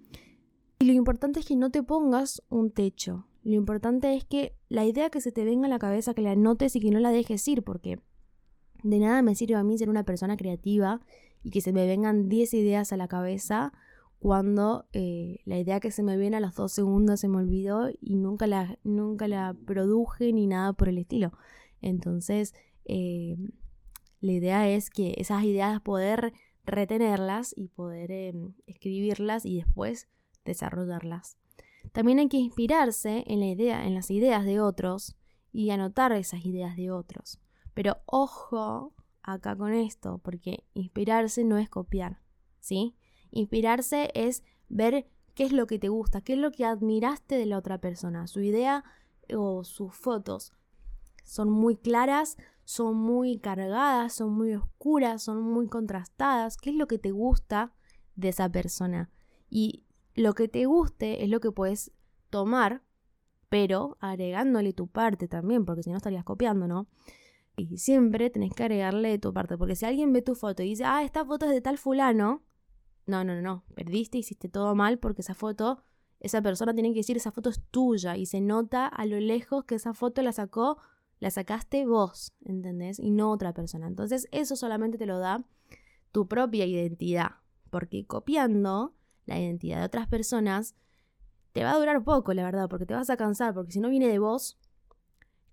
Y 0.83 0.87
lo 0.87 0.93
importante 0.95 1.41
es 1.41 1.47
que 1.47 1.57
no 1.57 1.71
te 1.71 1.83
pongas 1.83 2.43
un 2.49 2.71
techo. 2.71 3.27
Lo 3.43 3.55
importante 3.55 4.15
es 4.15 4.25
que 4.25 4.57
la 4.71 4.87
idea 4.87 5.11
que 5.11 5.21
se 5.21 5.31
te 5.31 5.45
venga 5.45 5.67
a 5.67 5.69
la 5.69 5.79
cabeza, 5.79 6.15
que 6.15 6.23
la 6.23 6.33
anotes 6.33 6.75
y 6.75 6.81
que 6.81 6.91
no 6.91 7.01
la 7.01 7.11
dejes 7.11 7.47
ir, 7.49 7.63
porque 7.63 8.01
de 8.83 8.99
nada 8.99 9.21
me 9.21 9.35
sirve 9.35 9.57
a 9.57 9.63
mí 9.63 9.77
ser 9.77 9.91
una 9.91 10.05
persona 10.05 10.39
creativa 10.39 11.03
y 11.43 11.51
que 11.51 11.61
se 11.61 11.75
me 11.75 11.87
vengan 11.87 12.31
10 12.31 12.55
ideas 12.55 12.95
a 12.95 12.97
la 12.97 13.09
cabeza 13.09 13.75
cuando 14.21 14.87
eh, 14.95 15.41
la 15.45 15.59
idea 15.59 15.81
que 15.81 15.91
se 15.91 16.03
me 16.03 16.17
viene 16.17 16.39
a 16.39 16.41
los 16.41 16.55
dos 16.55 16.73
segundos 16.73 17.21
se 17.21 17.29
me 17.29 17.37
olvidó 17.37 17.91
y 18.01 18.17
nunca 18.17 18.47
la, 18.47 18.79
nunca 18.83 19.29
la 19.29 19.55
produje 19.67 20.33
ni 20.33 20.47
nada 20.47 20.73
por 20.73 20.89
el 20.89 20.97
estilo. 20.97 21.33
Entonces, 21.83 22.55
eh, 22.87 23.37
la 24.21 24.33
idea 24.33 24.67
es 24.71 24.89
que 24.89 25.13
esas 25.19 25.45
ideas 25.45 25.83
poder 25.83 26.33
retenerlas 26.65 27.53
y 27.55 27.69
poder 27.69 28.11
em, 28.13 28.55
escribirlas 28.67 29.45
y 29.45 29.57
después 29.57 30.09
desarrollarlas. 30.45 31.37
También 31.93 32.19
hay 32.19 32.29
que 32.29 32.37
inspirarse 32.37 33.25
en 33.27 33.41
la 33.41 33.47
idea, 33.47 33.87
en 33.87 33.95
las 33.95 34.11
ideas 34.11 34.45
de 34.45 34.61
otros 34.61 35.17
y 35.53 35.71
anotar 35.71 36.13
esas 36.13 36.45
ideas 36.45 36.77
de 36.77 36.91
otros. 36.91 37.41
Pero 37.75 37.99
ojo 38.07 38.95
acá 39.23 39.57
con 39.57 39.73
esto, 39.73 40.19
porque 40.19 40.65
inspirarse 40.75 41.45
no 41.45 41.59
es 41.59 41.69
copiar, 41.69 42.21
¿sí? 42.61 42.95
Inspirarse 43.31 44.11
es 44.15 44.43
ver 44.69 45.09
qué 45.35 45.45
es 45.45 45.53
lo 45.53 45.67
que 45.67 45.79
te 45.79 45.89
gusta, 45.89 46.21
qué 46.21 46.35
es 46.35 46.39
lo 46.39 46.51
que 46.51 46.65
admiraste 46.65 47.37
de 47.37 47.47
la 47.47 47.59
otra 47.59 47.79
persona, 47.79 48.27
su 48.27 48.41
idea 48.41 48.85
o 49.35 49.65
sus 49.65 49.95
fotos. 49.95 50.53
Son 51.25 51.51
muy 51.51 51.77
claras, 51.77 52.37
son 52.65 52.97
muy 52.97 53.39
cargadas, 53.39 54.13
son 54.15 54.33
muy 54.33 54.55
oscuras, 54.55 55.23
son 55.23 55.43
muy 55.43 55.69
contrastadas. 55.69 56.57
¿Qué 56.57 56.71
es 56.71 56.77
lo 56.77 56.87
que 56.87 56.99
te 56.99 57.11
gusta 57.11 57.73
de 58.17 58.29
esa 58.31 58.49
persona? 58.49 59.11
Y 59.49 59.85
lo 60.15 60.35
que 60.35 60.49
te 60.49 60.67
guste 60.67 61.25
es 61.25 61.31
lo 61.31 61.41
que 61.41 61.53
puedes 61.53 61.93
tomar, 62.31 62.83
pero 63.49 63.97
agregándole 64.01 64.73
tu 64.73 64.87
parte 64.87 65.29
también, 65.29 65.65
porque 65.65 65.83
si 65.83 65.91
no 65.91 65.97
estarías 65.97 66.25
copiando, 66.25 66.69
¿no? 66.69 66.87
Y 67.57 67.79
siempre 67.79 68.31
tenés 68.31 68.55
que 68.55 68.63
agregarle 68.63 69.19
tu 69.19 69.33
parte, 69.33 69.59
porque 69.59 69.75
si 69.75 69.85
alguien 69.85 70.13
ve 70.13 70.23
tu 70.23 70.35
foto 70.35 70.63
y 70.63 70.71
dice, 70.71 70.85
ah, 70.85 71.03
esta 71.03 71.25
foto 71.25 71.47
es 71.47 71.53
de 71.53 71.61
tal 71.61 71.79
fulano, 71.79 72.43
no, 73.07 73.25
no, 73.25 73.35
no, 73.35 73.43
no, 73.43 73.65
perdiste, 73.75 74.19
hiciste 74.19 74.49
todo 74.49 74.75
mal 74.75 74.99
porque 74.99 75.23
esa 75.23 75.35
foto, 75.35 75.83
esa 76.21 76.41
persona 76.43 76.73
tiene 76.75 76.93
que 76.93 77.01
decir, 77.01 77.17
esa 77.17 77.33
foto 77.33 77.51
es 77.51 77.61
tuya 77.71 78.17
y 78.17 78.27
se 78.27 78.41
nota 78.41 78.87
a 78.87 79.05
lo 79.05 79.19
lejos 79.19 79.65
que 79.65 79.75
esa 79.75 79.95
foto 79.95 80.23
la 80.23 80.33
sacó, 80.33 80.79
la 81.19 81.31
sacaste 81.31 81.87
vos, 81.87 82.33
¿entendés? 82.45 82.99
Y 82.99 83.11
no 83.11 83.31
otra 83.31 83.53
persona. 83.53 83.89
Entonces 83.89 84.29
eso 84.31 84.57
solamente 84.57 84.97
te 84.97 85.07
lo 85.07 85.19
da 85.19 85.45
tu 86.13 86.29
propia 86.29 86.67
identidad, 86.67 87.33
porque 87.71 88.07
copiando 88.07 88.95
la 89.35 89.41
identidad 89.41 89.79
de 89.79 89.87
otras 89.87 90.09
personas, 90.09 90.75
te 91.53 91.65
va 91.65 91.73
a 91.73 91.79
durar 91.79 92.05
poco, 92.05 92.35
la 92.35 92.45
verdad, 92.45 92.69
porque 92.69 92.87
te 92.87 92.95
vas 92.95 93.11
a 93.11 93.17
cansar, 93.17 93.55
porque 93.55 93.73
si 93.73 93.81
no 93.81 93.89
viene 93.89 94.09
de 94.09 94.19
vos, 94.19 94.59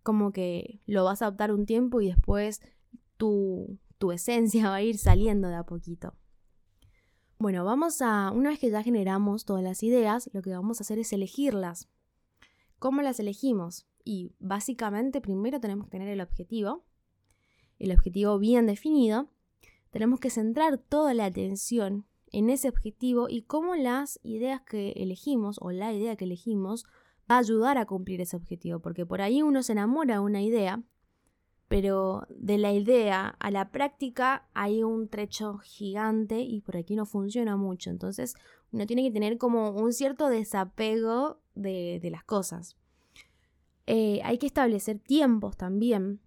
como 0.03 0.31
que 0.31 0.81
lo 0.85 1.03
vas 1.03 1.21
a 1.21 1.27
adoptar 1.27 1.51
un 1.51 1.65
tiempo 1.65 2.01
y 2.01 2.07
después 2.07 2.61
tu, 3.17 3.79
tu 3.97 4.11
esencia 4.11 4.63
va 4.69 4.75
a 4.75 4.81
ir 4.81 4.97
saliendo 4.97 5.47
de 5.47 5.55
a 5.55 5.63
poquito. 5.63 6.13
Bueno, 7.39 7.63
vamos 7.65 8.01
a, 8.01 8.31
una 8.31 8.49
vez 8.49 8.59
que 8.59 8.71
ya 8.71 8.83
generamos 8.83 9.45
todas 9.45 9.63
las 9.63 9.83
ideas, 9.83 10.29
lo 10.33 10.41
que 10.41 10.49
vamos 10.51 10.79
a 10.79 10.83
hacer 10.83 10.99
es 10.99 11.13
elegirlas. 11.13 11.87
¿Cómo 12.79 13.01
las 13.01 13.19
elegimos? 13.19 13.87
Y 14.03 14.33
básicamente 14.39 15.21
primero 15.21 15.59
tenemos 15.59 15.85
que 15.85 15.91
tener 15.91 16.09
el 16.09 16.21
objetivo 16.21 16.83
el 17.79 17.91
objetivo 17.91 18.39
bien 18.39 18.65
definido, 18.65 19.29
tenemos 19.91 20.19
que 20.19 20.29
centrar 20.29 20.77
toda 20.77 21.13
la 21.13 21.25
atención 21.25 22.05
en 22.31 22.49
ese 22.49 22.69
objetivo 22.69 23.29
y 23.29 23.43
cómo 23.43 23.75
las 23.75 24.19
ideas 24.23 24.61
que 24.61 24.91
elegimos 24.91 25.57
o 25.61 25.71
la 25.71 25.93
idea 25.93 26.15
que 26.15 26.25
elegimos 26.25 26.85
va 27.29 27.35
a 27.35 27.39
ayudar 27.39 27.77
a 27.77 27.85
cumplir 27.85 28.21
ese 28.21 28.35
objetivo, 28.35 28.79
porque 28.79 29.05
por 29.05 29.21
ahí 29.21 29.41
uno 29.41 29.63
se 29.63 29.73
enamora 29.73 30.15
de 30.15 30.19
una 30.19 30.41
idea, 30.41 30.83
pero 31.67 32.25
de 32.29 32.57
la 32.57 32.73
idea 32.73 33.35
a 33.39 33.51
la 33.51 33.71
práctica 33.71 34.47
hay 34.53 34.83
un 34.83 35.09
trecho 35.09 35.57
gigante 35.57 36.39
y 36.39 36.61
por 36.61 36.77
aquí 36.77 36.95
no 36.95 37.05
funciona 37.05 37.57
mucho, 37.57 37.89
entonces 37.89 38.35
uno 38.71 38.85
tiene 38.85 39.03
que 39.03 39.11
tener 39.11 39.37
como 39.37 39.71
un 39.71 39.93
cierto 39.93 40.29
desapego 40.29 41.41
de, 41.55 41.99
las 42.11 42.23
cosas. 42.23 42.77
Eh, 43.85 44.21
hay 44.23 44.37
que 44.37 44.47
establecer 44.47 44.99
tiempos 44.99 45.57
también 45.57 46.19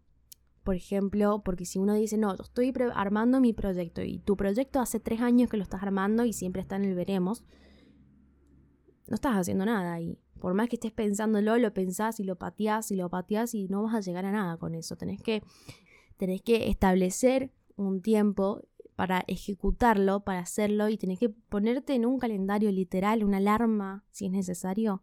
por 0.62 0.74
ejemplo, 0.74 1.42
porque 1.44 1.64
si 1.64 1.78
uno 1.78 1.94
dice, 1.94 2.18
no, 2.18 2.34
estoy 2.34 2.72
armando 2.94 3.40
mi 3.40 3.52
proyecto 3.52 4.02
y 4.02 4.18
tu 4.18 4.36
proyecto 4.36 4.80
hace 4.80 5.00
tres 5.00 5.20
años 5.20 5.48
que 5.48 5.56
lo 5.56 5.62
estás 5.62 5.82
armando 5.82 6.24
y 6.24 6.32
siempre 6.32 6.62
está 6.62 6.76
en 6.76 6.84
el 6.84 6.94
veremos, 6.94 7.44
no 9.08 9.14
estás 9.14 9.36
haciendo 9.36 9.64
nada 9.64 9.94
ahí. 9.94 10.18
Por 10.38 10.54
más 10.54 10.68
que 10.68 10.76
estés 10.76 10.92
pensándolo, 10.92 11.58
lo 11.58 11.74
pensás 11.74 12.20
y 12.20 12.24
lo 12.24 12.36
pateás 12.36 12.90
y 12.90 12.96
lo 12.96 13.08
pateás 13.10 13.54
y 13.54 13.68
no 13.68 13.82
vas 13.82 13.94
a 13.94 14.00
llegar 14.00 14.24
a 14.24 14.32
nada 14.32 14.56
con 14.56 14.74
eso. 14.74 14.96
Tenés 14.96 15.22
que, 15.22 15.42
tenés 16.16 16.42
que 16.42 16.68
establecer 16.68 17.50
un 17.76 18.00
tiempo 18.02 18.62
para 18.96 19.24
ejecutarlo, 19.26 20.20
para 20.20 20.40
hacerlo 20.40 20.88
y 20.88 20.98
tenés 20.98 21.18
que 21.18 21.30
ponerte 21.30 21.94
en 21.94 22.04
un 22.04 22.18
calendario 22.18 22.70
literal, 22.70 23.24
una 23.24 23.38
alarma, 23.38 24.04
si 24.10 24.26
es 24.26 24.32
necesario. 24.32 25.02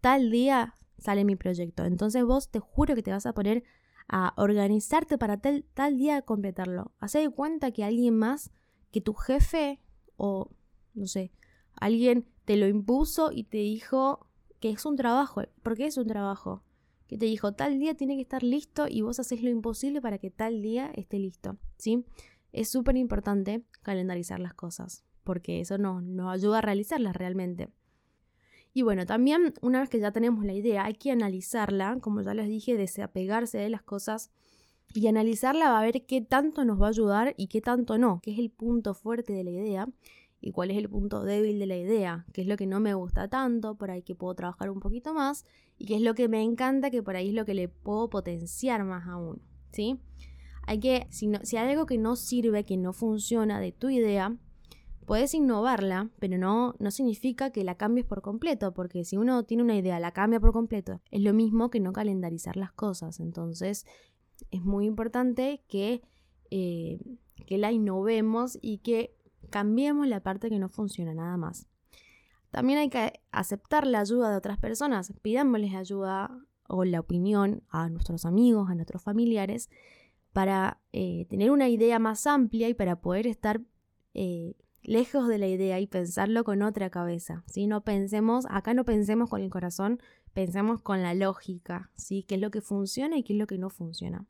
Tal 0.00 0.30
día 0.30 0.76
sale 0.98 1.24
mi 1.24 1.36
proyecto. 1.36 1.84
Entonces 1.84 2.24
vos 2.24 2.50
te 2.50 2.60
juro 2.60 2.94
que 2.94 3.02
te 3.02 3.10
vas 3.10 3.26
a 3.26 3.32
poner 3.32 3.64
a 4.10 4.34
organizarte 4.36 5.18
para 5.18 5.36
tal, 5.40 5.64
tal 5.72 5.96
día 5.96 6.22
completarlo. 6.22 6.92
Hacé 6.98 7.20
de 7.20 7.30
cuenta 7.30 7.70
que 7.70 7.84
alguien 7.84 8.18
más, 8.18 8.50
que 8.90 9.00
tu 9.00 9.14
jefe 9.14 9.80
o, 10.16 10.50
no 10.94 11.06
sé, 11.06 11.32
alguien 11.74 12.26
te 12.44 12.56
lo 12.56 12.66
impuso 12.66 13.30
y 13.32 13.44
te 13.44 13.58
dijo 13.58 14.26
que 14.58 14.70
es 14.70 14.84
un 14.84 14.96
trabajo. 14.96 15.42
¿Por 15.62 15.76
qué 15.76 15.86
es 15.86 15.96
un 15.96 16.08
trabajo? 16.08 16.64
Que 17.06 17.16
te 17.16 17.26
dijo 17.26 17.52
tal 17.52 17.78
día 17.78 17.94
tiene 17.94 18.16
que 18.16 18.22
estar 18.22 18.42
listo 18.42 18.86
y 18.88 19.02
vos 19.02 19.20
haces 19.20 19.42
lo 19.42 19.50
imposible 19.50 20.00
para 20.00 20.18
que 20.18 20.30
tal 20.30 20.60
día 20.60 20.90
esté 20.94 21.18
listo. 21.18 21.56
¿Sí? 21.78 22.04
Es 22.52 22.68
súper 22.68 22.96
importante 22.96 23.64
calendarizar 23.82 24.40
las 24.40 24.54
cosas 24.54 25.04
porque 25.22 25.60
eso 25.60 25.78
nos 25.78 26.32
ayuda 26.32 26.58
a 26.58 26.62
realizarlas 26.62 27.14
realmente. 27.14 27.68
Y 28.72 28.82
bueno, 28.82 29.04
también 29.04 29.52
una 29.62 29.80
vez 29.80 29.88
que 29.88 29.98
ya 29.98 30.12
tenemos 30.12 30.44
la 30.44 30.52
idea, 30.52 30.84
hay 30.84 30.94
que 30.94 31.10
analizarla, 31.10 31.98
como 32.00 32.22
ya 32.22 32.34
les 32.34 32.48
dije, 32.48 32.76
desapegarse 32.76 33.58
de 33.58 33.68
las 33.68 33.82
cosas 33.82 34.30
y 34.94 35.06
analizarla 35.06 35.70
va 35.70 35.80
a 35.80 35.82
ver 35.82 36.04
qué 36.06 36.20
tanto 36.20 36.64
nos 36.64 36.80
va 36.80 36.86
a 36.86 36.90
ayudar 36.90 37.34
y 37.36 37.48
qué 37.48 37.60
tanto 37.60 37.98
no, 37.98 38.20
qué 38.22 38.32
es 38.32 38.38
el 38.38 38.50
punto 38.50 38.94
fuerte 38.94 39.32
de 39.32 39.44
la 39.44 39.50
idea 39.50 39.88
y 40.40 40.52
cuál 40.52 40.70
es 40.70 40.78
el 40.78 40.88
punto 40.88 41.22
débil 41.22 41.58
de 41.58 41.66
la 41.66 41.76
idea, 41.76 42.24
qué 42.32 42.42
es 42.42 42.46
lo 42.46 42.56
que 42.56 42.66
no 42.66 42.80
me 42.80 42.94
gusta 42.94 43.28
tanto, 43.28 43.74
por 43.74 43.90
ahí 43.90 44.02
que 44.02 44.14
puedo 44.14 44.34
trabajar 44.34 44.70
un 44.70 44.80
poquito 44.80 45.14
más 45.14 45.44
y 45.76 45.86
qué 45.86 45.96
es 45.96 46.02
lo 46.02 46.14
que 46.14 46.28
me 46.28 46.42
encanta, 46.42 46.90
que 46.90 47.02
por 47.02 47.16
ahí 47.16 47.28
es 47.28 47.34
lo 47.34 47.44
que 47.44 47.54
le 47.54 47.68
puedo 47.68 48.08
potenciar 48.08 48.84
más 48.84 49.06
aún, 49.06 49.42
¿sí? 49.72 49.98
Hay 50.66 50.78
que, 50.78 51.06
si, 51.10 51.30
si 51.42 51.56
hay 51.56 51.70
algo 51.70 51.86
que 51.86 51.98
no 51.98 52.16
sirve, 52.16 52.64
que 52.64 52.76
no 52.76 52.92
funciona 52.92 53.60
de 53.60 53.72
tu 53.72 53.88
idea, 53.90 54.36
Puedes 55.10 55.34
innovarla, 55.34 56.08
pero 56.20 56.38
no, 56.38 56.76
no 56.78 56.92
significa 56.92 57.50
que 57.50 57.64
la 57.64 57.74
cambies 57.74 58.06
por 58.06 58.22
completo, 58.22 58.72
porque 58.72 59.04
si 59.04 59.16
uno 59.16 59.42
tiene 59.42 59.64
una 59.64 59.74
idea, 59.74 59.98
la 59.98 60.12
cambia 60.12 60.38
por 60.38 60.52
completo, 60.52 61.00
es 61.10 61.20
lo 61.20 61.34
mismo 61.34 61.68
que 61.68 61.80
no 61.80 61.92
calendarizar 61.92 62.56
las 62.56 62.70
cosas. 62.70 63.18
Entonces, 63.18 63.86
es 64.52 64.62
muy 64.62 64.86
importante 64.86 65.64
que, 65.66 66.02
eh, 66.52 67.00
que 67.44 67.58
la 67.58 67.72
innovemos 67.72 68.56
y 68.62 68.78
que 68.78 69.16
cambiemos 69.50 70.06
la 70.06 70.22
parte 70.22 70.48
que 70.48 70.60
no 70.60 70.68
funciona 70.68 71.12
nada 71.12 71.36
más. 71.36 71.66
También 72.52 72.78
hay 72.78 72.88
que 72.88 73.20
aceptar 73.32 73.88
la 73.88 73.98
ayuda 73.98 74.30
de 74.30 74.36
otras 74.36 74.58
personas, 74.58 75.12
pidámosles 75.22 75.74
ayuda 75.74 76.30
o 76.68 76.84
la 76.84 77.00
opinión 77.00 77.64
a 77.68 77.88
nuestros 77.88 78.24
amigos, 78.24 78.70
a 78.70 78.76
nuestros 78.76 79.02
familiares, 79.02 79.70
para 80.32 80.80
eh, 80.92 81.26
tener 81.28 81.50
una 81.50 81.68
idea 81.68 81.98
más 81.98 82.28
amplia 82.28 82.68
y 82.68 82.74
para 82.74 83.00
poder 83.00 83.26
estar 83.26 83.60
eh, 84.14 84.54
lejos 84.82 85.28
de 85.28 85.38
la 85.38 85.46
idea 85.46 85.80
y 85.80 85.86
pensarlo 85.86 86.44
con 86.44 86.62
otra 86.62 86.90
cabeza, 86.90 87.44
¿sí? 87.46 87.66
No 87.66 87.82
pensemos, 87.82 88.46
acá 88.50 88.74
no 88.74 88.84
pensemos 88.84 89.28
con 89.28 89.42
el 89.42 89.50
corazón, 89.50 90.00
pensemos 90.32 90.80
con 90.80 91.02
la 91.02 91.14
lógica, 91.14 91.90
¿sí? 91.96 92.22
¿Qué 92.22 92.36
es 92.36 92.40
lo 92.40 92.50
que 92.50 92.60
funciona 92.60 93.16
y 93.16 93.22
qué 93.22 93.34
es 93.34 93.38
lo 93.38 93.46
que 93.46 93.58
no 93.58 93.70
funciona? 93.70 94.26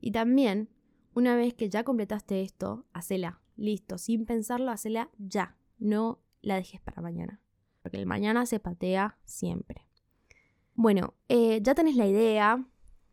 Y 0.00 0.12
también, 0.12 0.68
una 1.14 1.36
vez 1.36 1.54
que 1.54 1.68
ya 1.68 1.84
completaste 1.84 2.42
esto, 2.42 2.86
hacela, 2.92 3.40
listo, 3.56 3.98
sin 3.98 4.24
pensarlo, 4.24 4.70
hacela 4.70 5.10
ya, 5.18 5.56
no 5.78 6.20
la 6.40 6.56
dejes 6.56 6.80
para 6.80 7.02
mañana, 7.02 7.40
porque 7.82 7.98
el 7.98 8.06
mañana 8.06 8.46
se 8.46 8.60
patea 8.60 9.18
siempre. 9.24 9.86
Bueno, 10.74 11.14
eh, 11.28 11.60
ya 11.62 11.74
tenés 11.74 11.96
la 11.96 12.06
idea, 12.06 12.66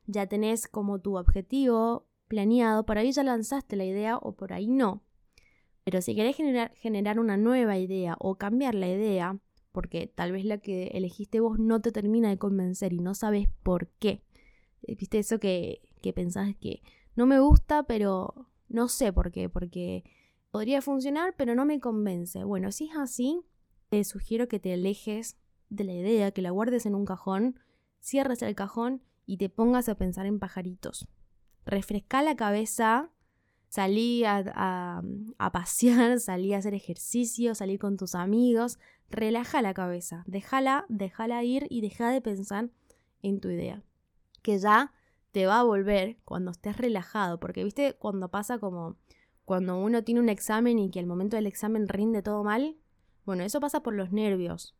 ya 0.05 0.27
tenés 0.27 0.67
como 0.67 1.00
tu 1.00 1.17
objetivo 1.17 2.07
planeado, 2.27 2.86
por 2.86 2.98
ahí 2.98 3.12
ya 3.12 3.24
lanzaste 3.24 3.75
la 3.75 3.86
idea 3.86 4.17
o 4.17 4.36
por 4.36 4.53
ahí 4.53 4.67
no, 4.67 5.03
pero 5.89 6.03
si 6.03 6.13
querés 6.13 6.36
generar, 6.36 6.72
generar 6.75 7.19
una 7.19 7.36
nueva 7.36 7.79
idea 7.79 8.15
o 8.19 8.36
cambiar 8.36 8.75
la 8.75 8.88
idea, 8.88 9.39
porque 9.72 10.05
tal 10.05 10.31
vez 10.31 10.46
la 10.46 10.60
que 10.60 10.89
elegiste 10.93 11.39
vos 11.39 11.58
no 11.58 11.81
te 11.81 11.91
termina 11.91 12.29
de 12.29 12.38
convencer 12.38 12.93
y 12.93 13.00
no 13.00 13.15
sabes 13.15 13.50
por 13.63 13.88
qué. 13.98 14.22
Eh, 14.84 14.93
¿Viste 14.93 15.17
eso 15.17 15.39
que, 15.39 15.81
que 16.03 16.13
pensás 16.13 16.55
que 16.58 16.84
no 17.15 17.25
me 17.25 17.39
gusta, 17.39 17.81
pero 17.88 18.51
no 18.67 18.88
sé 18.88 19.12
por 19.12 19.31
qué? 19.31 19.50
Porque 19.50 20.03
podría 20.51 20.84
funcionar, 20.84 21.34
pero 21.36 21.55
no 21.55 21.65
me 21.65 21.79
convence. 21.79 22.43
Bueno, 22.43 22.72
si 22.72 22.86
es 22.89 22.96
así, 22.96 23.41
te 23.89 24.03
sugiero 24.03 24.48
que 24.48 24.60
te 24.60 24.72
alejes 24.72 25.39
de 25.69 25.86
la 25.86 25.93
idea, 25.93 26.29
que 26.29 26.43
la 26.43 26.51
guardes 26.51 26.86
en 26.86 26.93
un 26.93 27.05
cajón, 27.05 27.60
cierres 28.00 28.43
el 28.43 28.53
cajón 28.53 29.01
y 29.25 29.38
te 29.38 29.50
pongas 29.50 29.89
a 29.89 29.96
pensar 29.96 30.27
en 30.27 30.38
pajaritos. 30.38 31.08
Refresca 31.65 32.22
la 32.22 32.36
cabeza 32.36 33.10
Salí 33.69 34.23
a, 34.25 35.01
pasear, 35.53 36.19
salí 36.19 36.53
a 36.53 36.57
hacer 36.57 36.73
ejercicio, 36.73 37.53
salí 37.53 37.77
con 37.77 37.97
tus 37.97 38.15
amigos. 38.15 38.79
Relaja 39.09 39.61
la 39.61 39.75
cabeza, 39.75 40.23
déjala, 40.27 40.85
déjala 40.89 41.43
ir 41.43 41.67
y 41.69 41.81
deja 41.81 42.09
de 42.09 42.19
pensar 42.19 42.69
en 43.21 43.39
tu 43.39 43.49
idea. 43.49 43.83
Que 44.41 44.57
ya 44.57 44.91
te 45.31 45.45
va 45.45 45.59
a 45.59 45.63
volver 45.63 46.17
cuando 46.25 46.51
estés 46.51 46.77
relajado, 46.77 47.39
porque 47.39 47.63
viste 47.63 47.93
cuando 47.93 48.29
pasa 48.29 48.57
como 48.57 48.97
cuando 49.45 49.79
uno 49.79 50.03
tiene 50.03 50.21
un 50.21 50.29
examen 50.29 50.77
y 50.77 50.89
que 50.89 50.99
al 50.99 51.07
momento 51.07 51.35
del 51.35 51.47
examen 51.47 51.88
rinde 51.88 52.23
todo 52.23 52.43
mal. 52.43 52.75
Bueno, 53.25 53.43
eso 53.43 53.59
pasa 53.59 53.81
por 53.81 53.93
los 53.93 54.11
nervios. 54.11 54.75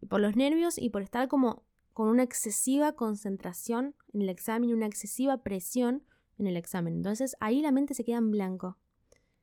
Y 0.00 0.06
por 0.06 0.20
los 0.20 0.36
nervios 0.36 0.78
y 0.78 0.90
por 0.90 1.02
estar 1.02 1.26
como 1.28 1.64
con 1.92 2.08
una 2.08 2.22
excesiva 2.22 2.92
concentración 2.92 3.94
en 4.12 4.22
el 4.22 4.28
examen 4.28 4.70
y 4.70 4.72
una 4.72 4.86
excesiva 4.86 5.38
presión 5.38 6.04
en 6.42 6.48
el 6.48 6.56
examen. 6.56 6.94
Entonces 6.94 7.36
ahí 7.40 7.62
la 7.62 7.72
mente 7.72 7.94
se 7.94 8.04
queda 8.04 8.18
en 8.18 8.30
blanco. 8.30 8.76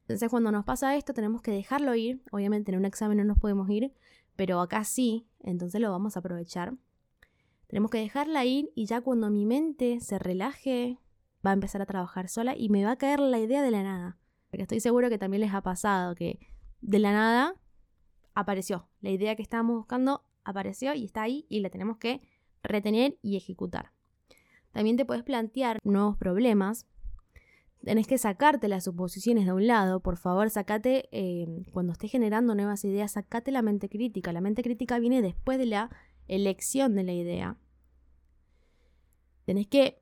Entonces 0.02 0.30
cuando 0.30 0.52
nos 0.52 0.66
pasa 0.66 0.96
esto 0.96 1.14
tenemos 1.14 1.42
que 1.42 1.52
dejarlo 1.52 1.96
ir. 1.96 2.22
Obviamente 2.32 2.72
en 2.72 2.78
un 2.78 2.86
examen 2.86 3.18
no 3.18 3.24
nos 3.24 3.40
podemos 3.40 3.70
ir, 3.70 3.94
pero 4.36 4.60
acá 4.60 4.84
sí, 4.84 5.28
entonces 5.40 5.82
lo 5.82 5.92
vamos 5.92 6.16
a 6.16 6.20
aprovechar. 6.20 6.76
Tenemos 7.68 7.92
que 7.92 8.00
dejarla 8.00 8.46
ir 8.46 8.72
y 8.76 8.86
ya 8.86 9.02
cuando 9.02 9.30
mi 9.30 9.46
mente 9.46 10.00
se 10.00 10.18
relaje, 10.18 10.98
va 11.46 11.52
a 11.52 11.54
empezar 11.54 11.82
a 11.82 11.86
trabajar 11.86 12.28
sola 12.28 12.56
y 12.58 12.70
me 12.70 12.84
va 12.84 12.92
a 12.92 12.98
caer 12.98 13.20
la 13.20 13.40
idea 13.40 13.62
de 13.62 13.72
la 13.72 13.84
nada. 13.84 14.18
Porque 14.50 14.64
estoy 14.64 14.80
seguro 14.80 15.10
que 15.10 15.20
también 15.20 15.42
les 15.42 15.54
ha 15.54 15.62
pasado 15.62 16.16
que 16.16 16.40
de 16.82 17.00
la 17.00 17.12
nada 17.12 17.56
apareció. 18.34 18.90
La 19.02 19.12
idea 19.12 19.36
que 19.36 19.44
estábamos 19.44 19.76
buscando 19.76 20.24
apareció 20.44 20.94
y 20.96 21.06
está 21.06 21.22
ahí 21.22 21.46
y 21.50 21.60
la 21.60 21.70
tenemos 21.70 21.98
que 21.98 22.22
retener 22.64 23.18
y 23.22 23.38
ejecutar. 23.38 23.92
También 24.72 24.98
te 24.98 25.06
puedes 25.06 25.24
plantear 25.24 25.80
nuevos 25.84 26.18
problemas. 26.18 26.86
Tenés 27.84 28.08
que 28.08 28.18
sacarte 28.18 28.68
las 28.68 28.84
suposiciones 28.84 29.46
de 29.46 29.54
un 29.54 29.66
lado, 29.66 30.02
por 30.02 30.18
favor, 30.18 30.50
sacate, 30.50 31.08
eh, 31.12 31.48
cuando 31.72 31.94
estés 31.94 32.12
generando 32.12 32.54
nuevas 32.54 32.84
ideas, 32.84 33.14
sacate 33.14 33.52
la 33.52 33.62
mente 33.62 33.88
crítica. 33.88 34.34
La 34.34 34.42
mente 34.42 34.64
crítica 34.64 35.00
viene 35.00 35.22
después 35.22 35.58
de 35.58 35.66
la 35.66 35.90
elección 36.28 36.96
de 36.96 37.04
la 37.04 37.14
idea. 37.14 37.58
Tenés 39.46 39.68
que, 39.68 40.02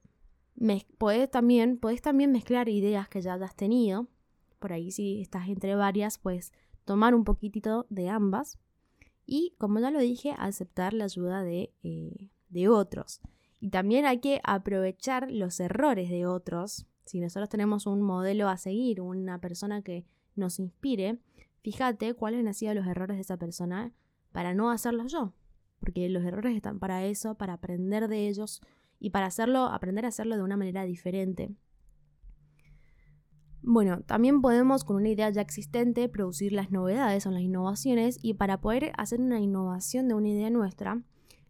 podés 0.98 1.30
también, 1.30 1.78
podés 1.78 2.02
también 2.02 2.32
mezclar 2.32 2.68
ideas 2.68 3.08
que 3.08 3.22
ya 3.22 3.36
has 3.36 3.56
tenido. 3.56 4.08
Por 4.60 4.74
ahí 4.74 4.92
si 4.92 5.22
estás 5.22 5.48
entre 5.48 5.76
varias, 5.76 6.18
pues 6.18 6.52
tomar 6.84 7.14
un 7.14 7.24
poquitito 7.24 7.86
de 7.90 8.10
ambas. 8.10 8.58
Y 9.26 9.54
como 9.58 9.80
ya 9.80 9.92
lo 9.92 10.00
dije, 10.00 10.34
aceptar 10.38 10.94
la 10.94 11.06
ayuda 11.06 11.44
de, 11.44 11.72
eh, 11.84 12.30
de 12.50 12.70
otros. 12.70 13.22
Y 13.60 13.70
también 13.70 14.06
hay 14.06 14.20
que 14.20 14.40
aprovechar 14.44 15.32
los 15.32 15.60
errores 15.60 16.10
de 16.10 16.26
otros. 16.26 16.86
Si 17.06 17.20
nosotros 17.20 17.50
tenemos 17.50 17.86
un 17.86 18.02
modelo 18.02 18.50
a 18.50 18.58
seguir, 18.58 19.02
una 19.02 19.40
persona 19.40 19.82
que 19.82 20.06
nos 20.36 20.60
inspire, 20.60 21.20
fíjate 21.64 22.14
cuáles 22.14 22.46
han 22.46 22.54
sido 22.54 22.74
los 22.74 22.86
errores 22.86 23.18
de 23.18 23.22
esa 23.22 23.38
persona 23.38 23.94
para 24.32 24.54
no 24.54 24.70
hacerlos 24.70 25.12
yo. 25.12 25.34
Porque 25.80 26.10
los 26.10 26.24
errores 26.24 26.56
están 26.56 26.80
para 26.80 27.06
eso, 27.06 27.36
para 27.36 27.54
aprender 27.54 28.08
de 28.08 28.28
ellos 28.28 28.62
y 29.00 29.10
para 29.12 29.28
hacerlo, 29.28 29.66
aprender 29.66 30.06
a 30.06 30.10
hacerlo 30.10 30.36
de 30.36 30.44
una 30.44 30.58
manera 30.58 30.84
diferente. 30.84 31.52
Bueno, 33.62 34.02
también 34.02 34.42
podemos 34.42 34.84
con 34.84 34.96
una 34.96 35.10
idea 35.10 35.30
ya 35.30 35.42
existente 35.42 36.08
producir 36.08 36.54
las 36.54 36.72
novedades 36.72 37.26
o 37.26 37.32
las 37.32 37.42
innovaciones 37.42 38.18
y 38.22 38.36
para 38.36 38.62
poder 38.62 38.94
hacer 38.98 39.20
una 39.20 39.40
innovación 39.40 40.08
de 40.08 40.14
una 40.14 40.30
idea 40.30 40.50
nuestra, 40.50 41.04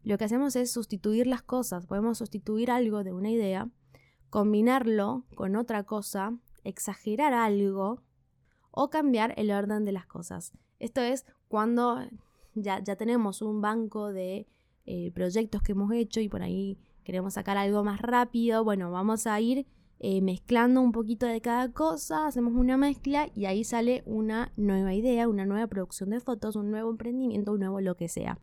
lo 0.07 0.17
que 0.17 0.23
hacemos 0.23 0.55
es 0.55 0.71
sustituir 0.71 1.27
las 1.27 1.41
cosas. 1.41 1.85
Podemos 1.85 2.17
sustituir 2.17 2.71
algo 2.71 3.03
de 3.03 3.11
una 3.11 3.29
idea, 3.29 3.69
combinarlo 4.29 5.25
con 5.35 5.57
otra 5.57 5.83
cosa, 5.83 6.37
exagerar 6.63 7.33
algo 7.33 8.01
o 8.71 8.89
cambiar 8.89 9.33
el 9.35 9.51
orden 9.51 9.83
de 9.83 9.91
las 9.91 10.05
cosas. 10.05 10.53
Esto 10.79 11.01
es 11.01 11.25
cuando 11.49 11.99
ya, 12.53 12.81
ya 12.81 12.95
tenemos 12.95 13.41
un 13.41 13.59
banco 13.59 14.13
de 14.13 14.47
eh, 14.85 15.11
proyectos 15.11 15.61
que 15.61 15.73
hemos 15.73 15.91
hecho 15.91 16.21
y 16.21 16.29
por 16.29 16.41
ahí 16.41 16.79
queremos 17.03 17.33
sacar 17.33 17.57
algo 17.57 17.83
más 17.83 18.01
rápido. 18.01 18.63
Bueno, 18.63 18.91
vamos 18.91 19.27
a 19.27 19.41
ir 19.41 19.67
eh, 19.99 20.21
mezclando 20.21 20.79
un 20.79 20.93
poquito 20.93 21.25
de 21.25 21.41
cada 21.41 21.73
cosa, 21.73 22.27
hacemos 22.27 22.53
una 22.53 22.77
mezcla 22.77 23.29
y 23.35 23.43
ahí 23.45 23.65
sale 23.65 24.03
una 24.05 24.53
nueva 24.55 24.93
idea, 24.93 25.27
una 25.27 25.45
nueva 25.45 25.67
producción 25.67 26.11
de 26.11 26.21
fotos, 26.21 26.55
un 26.55 26.71
nuevo 26.71 26.91
emprendimiento, 26.91 27.51
un 27.51 27.59
nuevo 27.59 27.81
lo 27.81 27.97
que 27.97 28.07
sea. 28.07 28.39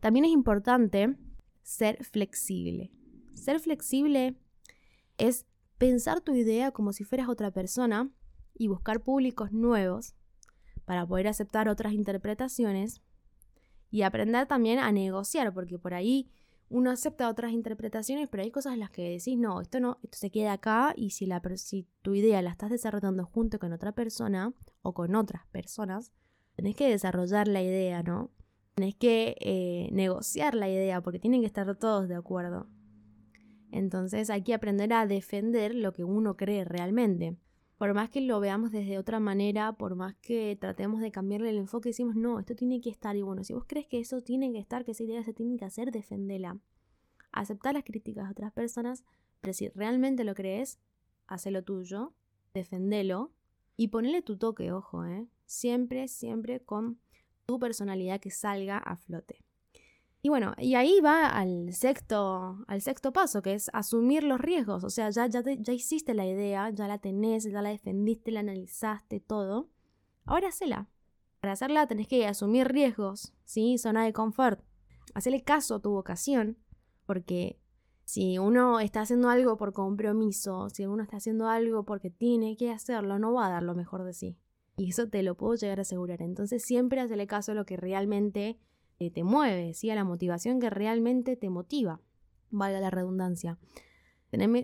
También 0.00 0.24
es 0.24 0.30
importante 0.30 1.16
ser 1.62 2.02
flexible. 2.04 2.90
Ser 3.34 3.60
flexible 3.60 4.36
es 5.18 5.46
pensar 5.78 6.20
tu 6.20 6.34
idea 6.34 6.70
como 6.72 6.92
si 6.92 7.04
fueras 7.04 7.28
otra 7.28 7.50
persona 7.50 8.10
y 8.54 8.68
buscar 8.68 9.02
públicos 9.02 9.52
nuevos 9.52 10.14
para 10.84 11.06
poder 11.06 11.28
aceptar 11.28 11.68
otras 11.68 11.92
interpretaciones 11.92 13.00
y 13.90 14.02
aprender 14.02 14.46
también 14.46 14.78
a 14.78 14.92
negociar, 14.92 15.52
porque 15.54 15.78
por 15.78 15.94
ahí 15.94 16.30
uno 16.70 16.90
acepta 16.90 17.28
otras 17.28 17.52
interpretaciones, 17.52 18.28
pero 18.28 18.42
hay 18.42 18.50
cosas 18.50 18.74
en 18.74 18.80
las 18.80 18.90
que 18.90 19.08
decís, 19.08 19.38
no, 19.38 19.60
esto 19.60 19.80
no, 19.80 19.98
esto 20.02 20.18
se 20.18 20.30
queda 20.30 20.52
acá 20.52 20.92
y 20.96 21.10
si, 21.10 21.26
la, 21.26 21.40
si 21.56 21.86
tu 22.02 22.14
idea 22.14 22.42
la 22.42 22.50
estás 22.50 22.70
desarrollando 22.70 23.24
junto 23.24 23.58
con 23.58 23.72
otra 23.72 23.92
persona 23.92 24.52
o 24.82 24.92
con 24.92 25.14
otras 25.14 25.46
personas, 25.46 26.12
tenés 26.56 26.76
que 26.76 26.88
desarrollar 26.88 27.48
la 27.48 27.62
idea, 27.62 28.02
¿no? 28.02 28.30
Tenés 28.78 28.94
que 28.94 29.36
eh, 29.40 29.88
negociar 29.90 30.54
la 30.54 30.68
idea 30.68 31.00
porque 31.00 31.18
tienen 31.18 31.40
que 31.40 31.48
estar 31.48 31.74
todos 31.76 32.08
de 32.08 32.14
acuerdo. 32.14 32.68
Entonces 33.72 34.30
hay 34.30 34.42
que 34.42 34.54
aprender 34.54 34.92
a 34.92 35.06
defender 35.06 35.74
lo 35.74 35.92
que 35.92 36.04
uno 36.04 36.36
cree 36.36 36.64
realmente 36.64 37.36
por 37.78 37.94
más 37.94 38.10
que 38.10 38.20
lo 38.20 38.40
veamos 38.40 38.72
desde 38.72 38.98
otra 38.98 39.20
manera, 39.20 39.72
por 39.72 39.94
más 39.94 40.16
que 40.16 40.56
tratemos 40.60 41.00
de 41.00 41.12
cambiarle 41.12 41.50
el 41.50 41.58
enfoque, 41.58 41.90
decimos, 41.90 42.16
no, 42.16 42.40
esto 42.40 42.56
tiene 42.56 42.80
que 42.80 42.90
estar. 42.90 43.16
Y 43.16 43.22
bueno, 43.22 43.44
si 43.44 43.52
vos 43.52 43.64
crees 43.68 43.86
que 43.86 44.00
eso 44.00 44.20
tiene 44.20 44.52
que 44.52 44.58
estar, 44.58 44.84
que 44.84 44.90
esa 44.90 45.04
idea 45.04 45.22
se 45.22 45.32
tiene 45.32 45.56
que 45.56 45.64
hacer, 45.64 45.92
defendela. 45.92 46.58
Aceptar 47.30 47.74
las 47.74 47.84
críticas 47.84 48.24
de 48.24 48.32
otras 48.32 48.52
personas, 48.52 49.04
pero 49.40 49.54
si 49.54 49.68
realmente 49.68 50.24
lo 50.24 50.34
crees, 50.34 50.80
hacelo 51.28 51.62
tuyo, 51.62 52.14
defendelo 52.52 53.32
y 53.76 53.88
ponele 53.88 54.22
tu 54.22 54.36
toque, 54.36 54.72
ojo, 54.72 55.04
¿eh? 55.04 55.28
Siempre, 55.46 56.08
siempre 56.08 56.58
con 56.58 56.98
tu 57.48 57.58
personalidad 57.58 58.20
que 58.20 58.30
salga 58.30 58.76
a 58.76 58.96
flote. 58.96 59.42
Y 60.20 60.28
bueno, 60.28 60.52
y 60.58 60.74
ahí 60.74 61.00
va 61.00 61.28
al 61.28 61.72
sexto, 61.72 62.62
al 62.66 62.82
sexto 62.82 63.12
paso, 63.12 63.40
que 63.40 63.54
es 63.54 63.70
asumir 63.72 64.22
los 64.22 64.38
riesgos. 64.38 64.84
O 64.84 64.90
sea, 64.90 65.08
ya, 65.08 65.26
ya, 65.28 65.42
ya 65.42 65.72
hiciste 65.72 66.12
la 66.12 66.26
idea, 66.26 66.68
ya 66.70 66.86
la 66.86 66.98
tenés, 66.98 67.44
ya 67.44 67.62
la 67.62 67.70
defendiste, 67.70 68.32
la 68.32 68.40
analizaste, 68.40 69.20
todo. 69.20 69.70
Ahora 70.26 70.48
hacela. 70.48 70.88
Para 71.40 71.54
hacerla 71.54 71.86
tenés 71.86 72.06
que 72.06 72.26
asumir 72.26 72.68
riesgos, 72.68 73.32
¿sí? 73.44 73.78
Zona 73.78 74.04
de 74.04 74.12
confort. 74.12 74.60
Hacerle 75.14 75.42
caso 75.42 75.76
a 75.76 75.80
tu 75.80 75.90
vocación, 75.90 76.58
porque 77.06 77.58
si 78.04 78.38
uno 78.38 78.80
está 78.80 79.02
haciendo 79.02 79.30
algo 79.30 79.56
por 79.56 79.72
compromiso, 79.72 80.68
si 80.68 80.84
uno 80.84 81.02
está 81.02 81.16
haciendo 81.16 81.48
algo 81.48 81.84
porque 81.84 82.10
tiene 82.10 82.56
que 82.58 82.70
hacerlo, 82.70 83.18
no 83.18 83.32
va 83.32 83.46
a 83.46 83.50
dar 83.50 83.62
lo 83.62 83.74
mejor 83.74 84.04
de 84.04 84.12
sí. 84.12 84.36
Y 84.78 84.90
eso 84.90 85.08
te 85.08 85.22
lo 85.22 85.36
puedo 85.36 85.56
llegar 85.56 85.80
a 85.80 85.82
asegurar. 85.82 86.22
Entonces 86.22 86.64
siempre 86.64 87.00
hazle 87.00 87.26
caso 87.26 87.52
a 87.52 87.54
lo 87.54 87.66
que 87.66 87.76
realmente 87.76 88.58
te 88.98 89.24
mueve, 89.24 89.74
¿sí? 89.74 89.90
a 89.90 89.94
la 89.94 90.04
motivación 90.04 90.58
que 90.60 90.70
realmente 90.70 91.36
te 91.36 91.50
motiva, 91.50 92.00
valga 92.50 92.80
la 92.80 92.90
redundancia. 92.90 93.58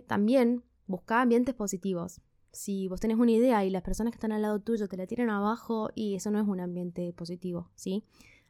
también 0.07 0.65
busca 0.87 1.21
ambientes 1.21 1.55
positivos. 1.55 2.21
Si 2.51 2.89
vos 2.89 3.01
tenés 3.01 3.19
una 3.19 3.33
idea 3.33 3.65
y 3.65 3.71
las 3.71 3.83
personas 3.83 4.13
que 4.13 4.17
están 4.17 4.33
al 4.33 4.43
lado 4.43 4.61
tuyo 4.61 4.89
te 4.89 4.97
la 4.97 5.07
tiran 5.07 5.31
abajo 5.31 5.91
y 5.95 6.15
eso 6.15 6.31
no 6.31 6.41
es 6.41 6.47
un 6.47 6.61
ambiente 6.61 7.13
positivo, 7.13 7.71
¿sí? 7.75 8.05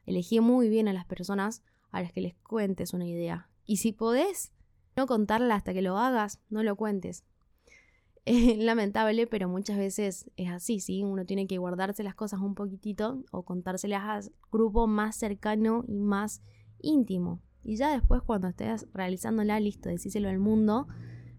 Elegí 0.05 0.39
muy 0.39 0.69
bien 0.69 0.87
a 0.87 0.93
las 0.93 1.05
personas 1.05 1.63
a 1.91 2.01
las 2.01 2.11
que 2.11 2.21
les 2.21 2.35
cuentes 2.35 2.93
una 2.93 3.07
idea. 3.07 3.49
Y 3.65 3.77
si 3.77 3.91
podés 3.91 4.51
no 4.95 5.07
contarla 5.07 5.55
hasta 5.55 5.73
que 5.73 5.81
lo 5.81 5.97
hagas, 5.97 6.39
no 6.49 6.61
lo 6.61 6.75
cuentes. 6.75 7.23
Es 8.25 8.57
lamentable, 8.57 9.27
pero 9.27 9.47
muchas 9.47 9.77
veces 9.77 10.31
es 10.35 10.49
así, 10.49 10.79
¿sí? 10.79 11.03
Uno 11.03 11.25
tiene 11.25 11.45
que 11.45 11.59
guardarse 11.59 12.03
las 12.03 12.15
cosas 12.15 12.39
un 12.39 12.55
poquitito 12.55 13.23
o 13.31 13.43
contárselas 13.43 14.03
al 14.03 14.31
grupo 14.51 14.87
más 14.87 15.15
cercano 15.15 15.83
y 15.87 15.99
más 15.99 16.41
íntimo. 16.81 17.39
Y 17.63 17.75
ya 17.75 17.91
después 17.91 18.23
cuando 18.23 18.47
estés 18.47 18.87
realizándola, 18.93 19.59
listo, 19.59 19.89
decíselo 19.89 20.29
al 20.29 20.39
mundo, 20.39 20.87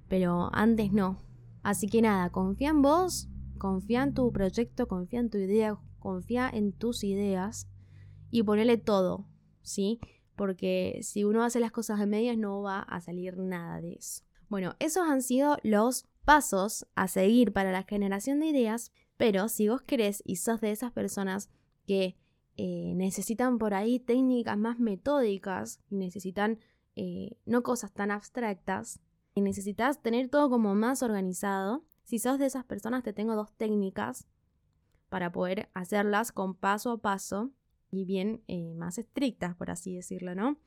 pero 0.08 0.48
antes 0.52 0.92
no. 0.92 1.22
Así 1.64 1.88
que 1.88 2.02
nada, 2.02 2.30
confía 2.30 2.70
en 2.70 2.82
vos, 2.82 3.28
confía 3.58 4.04
en 4.04 4.14
tu 4.14 4.32
proyecto, 4.32 4.86
confía 4.86 5.18
en 5.18 5.30
tu 5.30 5.38
idea, 5.38 5.76
confía 5.98 6.48
en 6.48 6.72
tus 6.72 7.02
ideas 7.02 7.68
y 8.30 8.44
ponele 8.44 8.76
todo, 8.76 9.26
¿sí? 9.62 9.98
Porque 10.36 11.00
si 11.02 11.24
uno 11.24 11.42
hace 11.42 11.58
las 11.58 11.72
cosas 11.72 12.00
a 12.00 12.06
medias 12.06 12.38
no 12.38 12.62
va 12.62 12.80
a 12.80 13.00
salir 13.00 13.38
nada 13.38 13.80
de 13.80 13.94
eso. 13.94 14.22
Bueno, 14.48 14.76
esos 14.78 15.08
han 15.08 15.22
sido 15.22 15.56
los 15.64 16.06
pasos 16.26 16.86
a 16.94 17.08
seguir 17.08 17.54
para 17.54 17.72
la 17.72 17.84
generación 17.84 18.40
de 18.40 18.48
ideas, 18.48 18.92
pero 19.16 19.48
si 19.48 19.68
vos 19.68 19.80
querés 19.80 20.22
y 20.26 20.36
sos 20.36 20.60
de 20.60 20.72
esas 20.72 20.92
personas 20.92 21.48
que 21.86 22.18
eh, 22.58 22.92
necesitan 22.94 23.56
por 23.56 23.72
ahí 23.72 23.98
técnicas 23.98 24.58
más 24.58 24.78
metódicas 24.78 25.80
y 25.88 25.96
necesitan 25.96 26.58
eh, 26.96 27.38
no 27.46 27.62
cosas 27.62 27.92
tan 27.92 28.10
abstractas, 28.10 29.00
y 29.36 29.42
necesitas 29.42 30.00
tener 30.00 30.30
todo 30.30 30.48
como 30.48 30.74
más 30.74 31.02
organizado, 31.02 31.84
si 32.04 32.18
sos 32.18 32.38
de 32.38 32.46
esas 32.46 32.64
personas 32.64 33.02
te 33.02 33.12
tengo 33.12 33.36
dos 33.36 33.52
técnicas 33.52 34.26
para 35.10 35.30
poder 35.30 35.68
hacerlas 35.74 36.32
con 36.32 36.54
paso 36.54 36.90
a 36.90 36.98
paso 37.02 37.50
y 37.90 38.06
bien 38.06 38.42
eh, 38.48 38.72
más 38.74 38.96
estrictas, 38.96 39.54
por 39.54 39.70
así 39.70 39.94
decirlo, 39.94 40.34
¿no? 40.34 40.58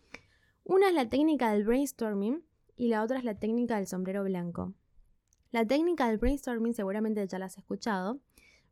Una 0.64 0.90
es 0.90 0.94
la 0.94 1.10
técnica 1.10 1.52
del 1.52 1.64
brainstorming 1.64 2.46
y 2.76 2.90
la 2.90 3.02
otra 3.02 3.18
es 3.18 3.24
la 3.24 3.40
técnica 3.40 3.78
del 3.78 3.88
sombrero 3.88 4.24
blanco. 4.24 4.76
La 5.52 5.66
técnica 5.66 6.08
del 6.08 6.18
brainstorming 6.18 6.74
seguramente 6.74 7.26
ya 7.28 7.40
la 7.40 7.46
has 7.46 7.58
escuchado. 7.58 8.20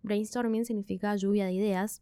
Brainstorming 0.03 0.65
significa 0.65 1.15
lluvia 1.15 1.45
de 1.45 1.53
ideas. 1.53 2.01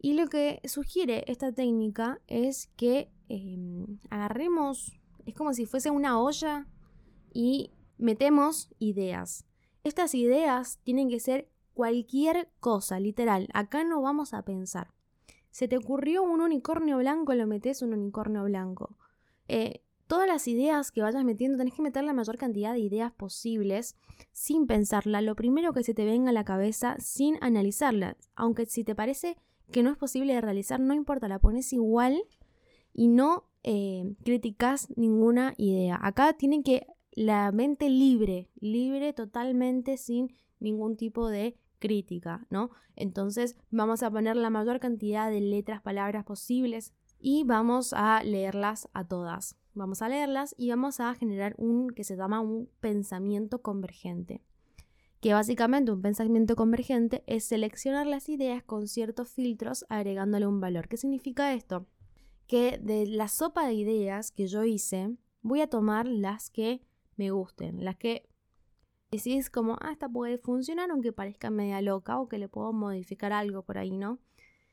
Y 0.00 0.14
lo 0.14 0.28
que 0.28 0.60
sugiere 0.64 1.24
esta 1.26 1.52
técnica 1.52 2.20
es 2.26 2.68
que 2.76 3.10
em, 3.28 3.98
agarremos, 4.08 4.98
es 5.26 5.34
como 5.34 5.52
si 5.52 5.66
fuese 5.66 5.90
una 5.90 6.20
olla 6.20 6.66
y 7.32 7.70
metemos 7.98 8.70
ideas. 8.78 9.46
Estas 9.84 10.14
ideas 10.14 10.80
tienen 10.82 11.08
que 11.08 11.20
ser 11.20 11.48
cualquier 11.74 12.50
cosa, 12.60 12.98
literal. 12.98 13.48
Acá 13.52 13.84
no 13.84 14.02
vamos 14.02 14.34
a 14.34 14.42
pensar. 14.42 14.92
Se 15.50 15.68
te 15.68 15.76
ocurrió 15.76 16.22
un 16.22 16.40
unicornio 16.40 16.98
blanco, 16.98 17.34
lo 17.34 17.46
metes 17.46 17.82
un 17.82 17.92
unicornio 17.92 18.44
blanco. 18.44 18.96
Eh, 19.48 19.82
todas 20.10 20.26
las 20.26 20.48
ideas 20.48 20.90
que 20.90 21.02
vayas 21.02 21.24
metiendo, 21.24 21.56
tenés 21.56 21.72
que 21.72 21.82
meter 21.82 22.02
la 22.02 22.12
mayor 22.12 22.36
cantidad 22.36 22.72
de 22.72 22.80
ideas 22.80 23.12
posibles 23.12 23.94
sin 24.32 24.66
pensarla, 24.66 25.22
lo 25.22 25.36
primero 25.36 25.72
que 25.72 25.84
se 25.84 25.94
te 25.94 26.04
venga 26.04 26.30
a 26.30 26.32
la 26.32 26.44
cabeza 26.44 26.96
sin 26.98 27.38
analizarla. 27.40 28.16
Aunque 28.34 28.66
si 28.66 28.82
te 28.82 28.96
parece 28.96 29.36
que 29.70 29.84
no 29.84 29.90
es 29.90 29.96
posible 29.96 30.34
de 30.34 30.40
realizar, 30.40 30.80
no 30.80 30.94
importa, 30.94 31.28
la 31.28 31.38
pones 31.38 31.72
igual 31.72 32.24
y 32.92 33.06
no 33.06 33.44
eh, 33.62 34.16
criticas 34.24 34.88
ninguna 34.96 35.54
idea. 35.58 35.96
Acá 36.02 36.32
tiene 36.32 36.64
que 36.64 36.88
la 37.12 37.52
mente 37.52 37.88
libre, 37.88 38.48
libre 38.58 39.12
totalmente 39.12 39.96
sin 39.96 40.34
ningún 40.58 40.96
tipo 40.96 41.28
de 41.28 41.54
crítica, 41.78 42.48
¿no? 42.50 42.70
Entonces 42.96 43.56
vamos 43.70 44.02
a 44.02 44.10
poner 44.10 44.34
la 44.34 44.50
mayor 44.50 44.80
cantidad 44.80 45.30
de 45.30 45.40
letras, 45.40 45.80
palabras 45.82 46.24
posibles 46.24 46.92
y 47.20 47.44
vamos 47.44 47.92
a 47.92 48.24
leerlas 48.24 48.88
a 48.92 49.06
todas. 49.06 49.59
Vamos 49.74 50.02
a 50.02 50.08
leerlas 50.08 50.54
y 50.58 50.70
vamos 50.70 50.98
a 51.00 51.14
generar 51.14 51.54
un 51.56 51.90
que 51.90 52.04
se 52.04 52.16
llama 52.16 52.40
un 52.40 52.68
pensamiento 52.80 53.62
convergente. 53.62 54.42
Que 55.20 55.32
básicamente 55.32 55.92
un 55.92 56.02
pensamiento 56.02 56.56
convergente 56.56 57.22
es 57.26 57.44
seleccionar 57.44 58.06
las 58.06 58.28
ideas 58.28 58.64
con 58.64 58.88
ciertos 58.88 59.28
filtros 59.28 59.84
agregándole 59.88 60.46
un 60.46 60.60
valor. 60.60 60.88
¿Qué 60.88 60.96
significa 60.96 61.52
esto? 61.54 61.86
Que 62.46 62.78
de 62.82 63.06
la 63.06 63.28
sopa 63.28 63.66
de 63.66 63.74
ideas 63.74 64.32
que 64.32 64.48
yo 64.48 64.64
hice, 64.64 65.16
voy 65.42 65.60
a 65.60 65.68
tomar 65.68 66.06
las 66.06 66.50
que 66.50 66.80
me 67.16 67.30
gusten, 67.30 67.84
las 67.84 67.96
que 67.96 68.28
decís 69.10 69.50
como, 69.50 69.76
ah, 69.80 69.92
esta 69.92 70.08
puede 70.08 70.38
funcionar 70.38 70.90
aunque 70.90 71.12
parezca 71.12 71.50
media 71.50 71.80
loca 71.82 72.18
o 72.18 72.28
que 72.28 72.38
le 72.38 72.48
puedo 72.48 72.72
modificar 72.72 73.32
algo 73.32 73.62
por 73.62 73.78
ahí, 73.78 73.96
¿no? 73.96 74.18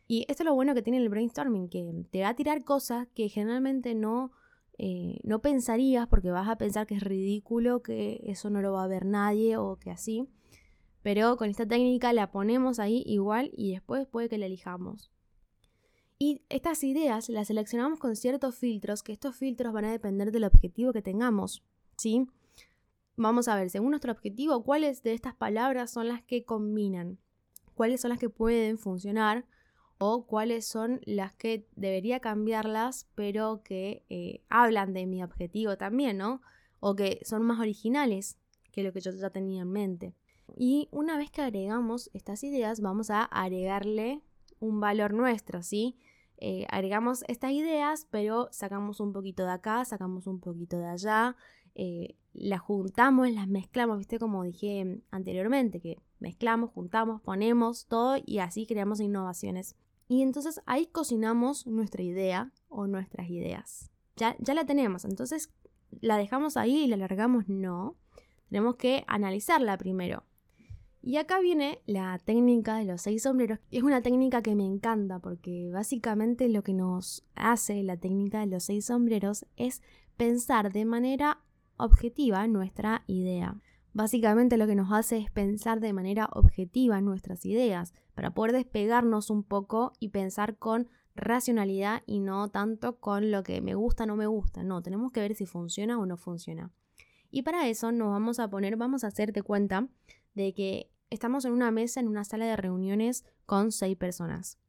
Y 0.08 0.26
esto 0.30 0.44
es 0.44 0.46
lo 0.46 0.56
bueno 0.56 0.74
que 0.74 0.82
tiene 0.82 1.00
el 1.00 1.10
brainstorming, 1.10 1.70
que 1.70 2.06
te 2.10 2.22
va 2.22 2.30
a 2.30 2.36
tirar 2.36 2.64
cosas 2.64 3.08
que 3.14 3.28
generalmente 3.28 3.94
no 3.94 4.32
eh, 4.80 5.20
no 5.24 5.40
pensarías 5.42 6.08
porque 6.08 6.30
vas 6.32 6.48
a 6.48 6.58
pensar 6.58 6.86
que 6.86 6.96
es 6.96 7.04
ridículo, 7.04 7.82
que 7.82 8.22
eso 8.26 8.50
no 8.50 8.62
lo 8.62 8.74
va 8.74 8.84
a 8.84 8.88
ver 8.88 9.06
nadie 9.06 9.58
o 9.58 9.78
que 9.78 9.92
así. 9.92 10.28
pero 11.04 11.38
con 11.38 11.50
esta 11.50 11.66
técnica 11.66 12.12
la 12.13 12.32
ponemos 12.32 12.80
ahí 12.80 13.04
igual 13.06 13.52
y 13.56 13.72
después 13.72 14.08
puede 14.08 14.30
que 14.30 14.38
la 14.38 14.48
elijamos. 14.48 15.10
Y 16.20 16.42
estas 16.50 16.84
ideas 16.84 17.30
las 17.30 17.48
seleccionamos 17.48 18.00
con 18.00 18.16
ciertos 18.16 18.56
filtros, 18.56 19.04
que 19.04 19.13
estos 19.13 19.36
filtros 19.36 19.72
van 19.72 19.86
a 19.86 19.92
depender 19.92 20.32
del 20.32 20.44
objetivo 20.44 20.92
que 20.92 21.02
tengamos, 21.02 21.63
¿sí? 21.96 22.28
Vamos 23.16 23.48
a 23.48 23.56
ver, 23.56 23.70
según 23.70 23.92
nuestro 23.92 24.12
objetivo, 24.12 24.63
cuáles 24.63 25.02
de 25.04 25.13
estas 25.13 25.36
palabras 25.36 25.92
son 25.92 26.08
las 26.08 26.24
que 26.24 26.44
combinan, 26.44 27.20
cuáles 27.76 28.02
son 28.02 28.10
las 28.10 28.20
que 28.20 28.30
pueden 28.30 28.78
funcionar 28.78 29.46
o 30.00 30.26
cuáles 30.26 30.66
son 30.66 31.02
las 31.06 31.34
que 31.34 31.68
debería 31.76 32.20
cambiarlas, 32.20 33.08
pero 33.16 33.62
que 33.64 34.06
eh, 34.10 34.42
hablan 34.50 34.94
de 34.94 35.06
mi 35.08 35.24
objetivo 35.24 35.78
también, 35.78 36.18
¿no? 36.18 36.42
O 36.80 36.96
que 36.96 37.20
son 37.24 37.44
más 37.44 37.60
originales 37.60 38.38
que 38.72 38.84
lo 38.84 38.94
que 38.94 39.02
yo 39.02 39.12
ya 39.12 39.30
tenía 39.30 39.64
en 39.64 39.72
mente. 39.72 40.16
Y 40.56 40.88
una 40.92 41.18
vez 41.18 41.32
que 41.32 41.42
agregamos 41.42 42.10
estas 42.14 42.44
ideas, 42.44 42.80
vamos 42.80 43.10
a 43.10 43.24
agregarle 43.24 44.22
un 44.60 44.80
valor 44.80 45.14
nuestro, 45.14 45.64
¿sí? 45.64 45.98
Eh, 46.38 46.68
agregamos 46.70 47.24
estas 47.28 47.52
ideas, 47.52 48.08
pero 48.12 48.48
sacamos 48.52 49.00
un 49.00 49.12
poquito 49.12 49.44
de 49.46 49.52
acá, 49.52 49.84
sacamos 49.86 50.28
un 50.28 50.40
poquito 50.40 50.78
de 50.78 50.86
allá, 50.86 51.36
eh, 51.74 52.16
las 52.34 52.62
juntamos, 52.62 53.32
las 53.32 53.48
mezclamos, 53.48 53.98
¿viste? 53.98 54.20
Como 54.20 54.44
dije 54.44 55.02
anteriormente, 55.10 55.82
que 55.82 56.00
mezclamos, 56.20 56.72
juntamos, 56.72 57.22
ponemos 57.22 57.88
todo 57.88 58.18
y 58.24 58.40
así 58.40 58.68
creamos 58.68 59.00
innovaciones. 59.00 59.76
Y 60.08 60.22
entonces 60.22 60.62
ahí 60.65 60.88
cocinamos 60.88 61.67
nuestra 61.67 62.04
idea 62.04 62.52
o 62.70 62.88
nuestras 62.88 63.30
ideas. 63.30 63.91
Ya, 64.15 64.36
ya 64.39 64.54
la 64.54 64.65
tenemos, 64.65 65.06
entonces 65.06 65.52
la 66.02 66.17
dejamos 66.17 66.58
ahí 66.58 66.84
y 66.84 66.88
la 66.88 66.96
alargamos, 66.96 67.48
no. 67.48 67.96
Tenemos 68.50 68.76
que 68.76 69.04
analizarla 69.08 69.78
primero. 69.78 70.24
Y 71.02 71.17
acá 71.17 71.39
viene 71.39 71.80
la 71.86 72.20
técnica 72.20 72.78
de 72.78 72.86
los 72.86 73.02
seis 73.02 73.24
sombreros. 73.24 73.60
Es 73.72 73.84
una 73.84 74.02
técnica 74.02 74.41
que 74.41 74.56
me 74.56 74.65
encanta 74.65 75.20
porque 75.20 75.70
básicamente 75.72 76.50
lo 76.50 76.63
que 76.63 76.74
nos 76.74 77.24
hace 77.36 77.82
la 77.84 77.98
técnica 77.98 78.41
de 78.41 78.48
los 78.48 78.63
seis 78.63 78.86
sombreros 78.86 79.46
es 79.56 79.82
pensar 80.17 80.74
de 80.74 80.86
manera 80.86 81.39
objetiva 81.78 82.48
nuestra 82.48 83.04
idea. 83.08 83.56
Básicamente 83.98 84.58
lo 84.58 84.68
que 84.68 84.76
nos 84.76 84.92
hace 84.92 85.18
es 85.18 85.32
pensar 85.32 85.80
de 85.80 85.92
manera 85.92 86.30
objetiva 86.32 87.02
nuestras 87.02 87.46
ideas 87.46 87.94
para 88.14 88.32
poder 88.32 88.52
despegarnos 88.52 89.30
un 89.30 89.44
poco 89.44 89.94
y 90.00 90.10
pensar 90.10 90.58
con 90.58 90.88
racionalidad 91.16 92.04
y 92.06 92.20
no 92.20 92.50
tanto 92.50 93.00
con 93.00 93.32
lo 93.32 93.42
que 93.42 93.60
me 93.60 93.74
gusta 93.74 94.04
o 94.04 94.08
no 94.08 94.16
me 94.16 94.28
gusta. 94.28 94.62
No, 94.62 94.84
tenemos 94.84 95.12
que 95.12 95.20
ver 95.20 95.34
si 95.34 95.48
funciona 95.48 95.98
o 95.98 96.06
no 96.06 96.16
funciona. 96.16 96.72
Y 97.32 97.42
para 97.42 97.68
eso 97.68 97.92
nos 97.92 98.10
vamos 98.10 98.40
a 98.40 98.48
poner, 98.50 98.78
vamos 98.78 99.04
a 99.04 99.08
hacerte 99.08 99.42
cuenta 99.42 99.88
de 100.36 100.54
que 100.54 100.92
Estamos 101.10 101.46
en 101.46 101.54
una 101.54 101.72
mesa 101.72 102.02
en 102.02 102.10
una 102.10 102.26
sala 102.26 102.46
de 102.46 102.58
reuniones 102.58 103.24
con 103.46 103.72
seis 103.72 103.96
personas. 103.96 104.60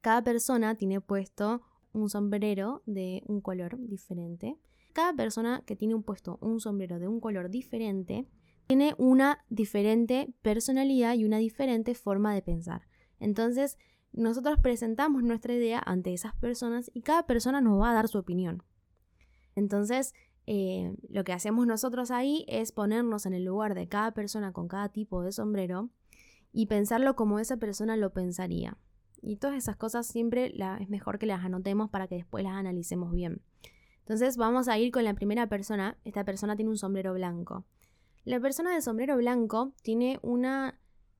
Cada 0.00 0.22
persona 0.22 0.76
tiene 0.76 1.00
puesto 1.00 1.62
un 1.92 2.08
sombrero 2.08 2.82
de 2.86 3.24
un 3.26 3.40
color 3.40 3.76
diferente. 3.80 4.56
Cada 4.92 5.12
persona 5.12 5.64
que 5.66 5.74
tiene 5.74 5.96
un 5.96 6.04
puesto 6.04 6.38
un 6.40 6.60
sombrero 6.60 7.00
de 7.00 7.08
un 7.08 7.18
color 7.18 7.50
diferente 7.50 8.28
tiene 8.72 8.94
una 8.96 9.44
diferente 9.50 10.32
personalidad 10.40 11.12
y 11.14 11.26
una 11.26 11.36
diferente 11.36 11.94
forma 11.94 12.32
de 12.32 12.40
pensar. 12.40 12.88
Entonces, 13.20 13.76
nosotros 14.12 14.58
presentamos 14.60 15.22
nuestra 15.22 15.52
idea 15.52 15.82
ante 15.84 16.14
esas 16.14 16.34
personas 16.36 16.90
y 16.94 17.02
cada 17.02 17.26
persona 17.26 17.60
nos 17.60 17.78
va 17.78 17.90
a 17.90 17.94
dar 17.94 18.08
su 18.08 18.16
opinión. 18.16 18.62
Entonces, 19.56 20.14
eh, 20.46 20.96
lo 21.10 21.22
que 21.22 21.34
hacemos 21.34 21.66
nosotros 21.66 22.10
ahí 22.10 22.46
es 22.48 22.72
ponernos 22.72 23.26
en 23.26 23.34
el 23.34 23.44
lugar 23.44 23.74
de 23.74 23.88
cada 23.88 24.12
persona 24.12 24.54
con 24.54 24.68
cada 24.68 24.88
tipo 24.88 25.22
de 25.22 25.32
sombrero 25.32 25.90
y 26.50 26.64
pensarlo 26.64 27.14
como 27.14 27.40
esa 27.40 27.58
persona 27.58 27.98
lo 27.98 28.14
pensaría. 28.14 28.78
Y 29.20 29.36
todas 29.36 29.58
esas 29.58 29.76
cosas 29.76 30.06
siempre 30.06 30.54
es 30.80 30.88
mejor 30.88 31.18
que 31.18 31.26
las 31.26 31.44
anotemos 31.44 31.90
para 31.90 32.08
que 32.08 32.14
después 32.14 32.42
las 32.42 32.54
analicemos 32.54 33.12
bien. 33.12 33.42
Entonces 33.98 34.38
vamos 34.38 34.68
a 34.68 34.78
ir 34.78 34.92
con 34.92 35.04
la 35.04 35.12
primera 35.12 35.46
persona. 35.46 35.98
Esta 36.06 36.24
persona 36.24 36.56
tiene 36.56 36.70
un 36.70 36.78
sombrero 36.78 37.12
blanco. 37.12 37.66
La 38.24 38.40
persona 38.40 38.74
de 38.74 38.82
sombrero 38.82 39.16
blanco 39.16 39.72
tiene 39.82 40.18
una 40.22 40.78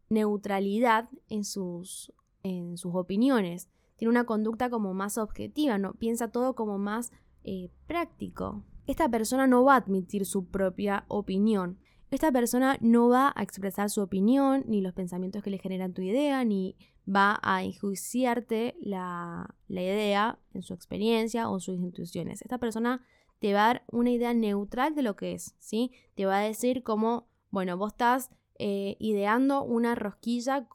neutralidad 0.08 1.08
en 1.28 1.44
sus, 1.44 2.12
en 2.42 2.76
sus 2.76 2.94
opiniones. 2.94 3.68
Tiene 3.96 4.10
una 4.10 4.24
conducta 4.24 4.70
como 4.70 4.94
más 4.94 5.18
objetiva, 5.18 5.78
¿no? 5.78 5.94
piensa 5.94 6.28
todo 6.28 6.54
como 6.54 6.78
más 6.78 7.12
eh, 7.44 7.70
práctico, 7.86 8.64
esta 8.86 9.08
persona 9.08 9.46
no 9.46 9.64
va 9.64 9.74
a 9.74 9.78
admitir 9.78 10.26
su 10.26 10.46
propia 10.46 11.04
opinión. 11.08 11.78
Esta 12.10 12.30
persona 12.30 12.76
no 12.80 13.08
va 13.08 13.32
a 13.34 13.42
expresar 13.42 13.88
su 13.90 14.02
opinión, 14.02 14.64
ni 14.66 14.80
los 14.80 14.92
pensamientos 14.92 15.42
que 15.42 15.50
le 15.50 15.58
generan 15.58 15.94
tu 15.94 16.02
idea, 16.02 16.44
ni 16.44 16.76
va 17.08 17.38
a 17.42 17.62
enjuiciarte 17.62 18.74
la, 18.80 19.54
idea 19.68 20.38
en 20.52 20.62
su 20.62 20.74
experiencia 20.74 21.48
o 21.48 21.58
sus 21.58 21.78
intuiciones. 21.78 22.42
Esta 22.42 22.58
persona 22.58 23.02
te 23.42 23.52
va 23.52 23.64
a 23.64 23.66
dar 23.66 23.84
una 23.90 24.10
idea 24.10 24.32
neutral 24.32 24.94
de 24.94 25.02
lo 25.02 25.14
que 25.14 25.34
es, 25.34 25.54
¿sí? 25.58 25.92
Te 26.14 26.24
va 26.24 26.38
a 26.38 26.42
decir 26.42 26.82
como, 26.82 27.28
bueno, 27.50 27.76
vos 27.76 27.92
estás 27.92 28.30
eh, 28.58 28.96
ideando 28.98 29.62
una 29.62 29.94
rosquilla 29.94 30.66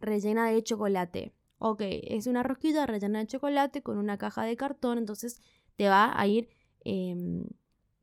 rellena 0.00 0.48
de 0.50 0.62
chocolate. 0.62 1.34
Ok, 1.58 1.82
es 1.82 2.26
una 2.26 2.42
rosquilla 2.42 2.86
rellena 2.86 3.18
de 3.18 3.26
chocolate 3.26 3.82
con 3.82 3.98
una 3.98 4.16
caja 4.16 4.44
de 4.44 4.56
cartón, 4.56 4.96
entonces 4.96 5.42
te 5.76 5.88
va 5.88 6.18
a 6.18 6.26
ir 6.26 6.48
Em, 6.84 7.46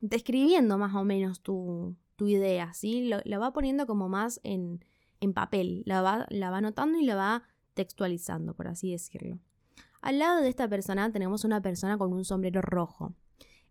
describiendo 0.00 0.78
más 0.78 0.94
o 0.94 1.04
menos 1.04 1.42
tu, 1.42 1.96
idea, 2.18 2.74
¿sí? 2.74 3.08
Lo, 3.08 3.20
la 3.24 3.38
va 3.38 3.54
poniendo 3.54 3.86
como 3.86 4.10
más 4.10 4.40
en, 4.42 4.84
en 5.20 5.32
papel, 5.32 5.82
la 5.86 6.02
va, 6.02 6.26
la 6.28 6.50
va 6.50 6.58
anotando 6.58 6.98
y 6.98 7.04
la 7.06 7.14
va 7.14 7.44
textualizando, 7.72 8.52
por 8.52 8.68
así 8.68 8.90
decirlo. 8.90 9.38
Al 10.02 10.18
lado 10.18 10.42
de 10.42 10.50
esta 10.50 10.68
persona 10.68 11.10
tenemos 11.12 11.44
una 11.44 11.62
persona 11.62 11.96
con 11.96 12.12
un 12.12 12.26
sombrero 12.26 12.60
rojo. 12.60 13.14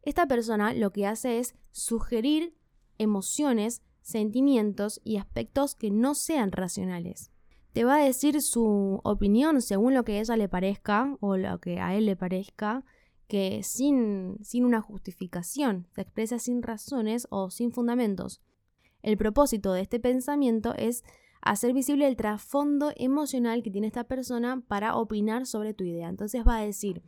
Esta 0.09 0.25
persona 0.25 0.73
lo 0.73 0.89
que 0.89 1.05
hace 1.05 1.37
es 1.37 1.53
sugerir 1.69 2.55
emociones, 2.97 3.83
sentimientos 4.01 4.99
y 5.03 5.17
aspectos 5.17 5.75
que 5.75 5.91
no 5.91 6.15
sean 6.15 6.51
racionales. 6.51 7.29
Te 7.73 7.83
va 7.83 7.97
a 7.97 8.03
decir 8.03 8.41
su 8.41 9.01
opinión 9.03 9.61
según 9.61 9.93
lo 9.93 10.03
que 10.03 10.17
a 10.17 10.21
ella 10.21 10.35
le 10.35 10.49
parezca 10.49 11.15
o 11.19 11.37
lo 11.37 11.59
que 11.59 11.79
a 11.79 11.95
él 11.95 12.07
le 12.07 12.15
parezca 12.15 12.83
que 13.27 13.61
sin, 13.61 14.39
sin 14.41 14.65
una 14.65 14.81
justificación, 14.81 15.85
se 15.93 16.01
expresa 16.01 16.39
sin 16.39 16.63
razones 16.63 17.27
o 17.29 17.51
sin 17.51 17.71
fundamentos. 17.71 18.41
El 19.03 19.15
propósito 19.15 19.73
de 19.73 19.81
este 19.81 19.99
pensamiento 19.99 20.73
es 20.75 21.03
hacer 21.39 21.71
visible 21.71 22.07
el 22.07 22.15
trasfondo 22.15 22.93
emocional 22.95 23.61
que 23.61 23.69
tiene 23.69 23.85
esta 23.85 24.05
persona 24.05 24.63
para 24.67 24.95
opinar 24.95 25.45
sobre 25.45 25.75
tu 25.75 25.83
idea. 25.83 26.09
Entonces 26.09 26.43
va 26.47 26.57
a 26.57 26.65
decir, 26.65 27.03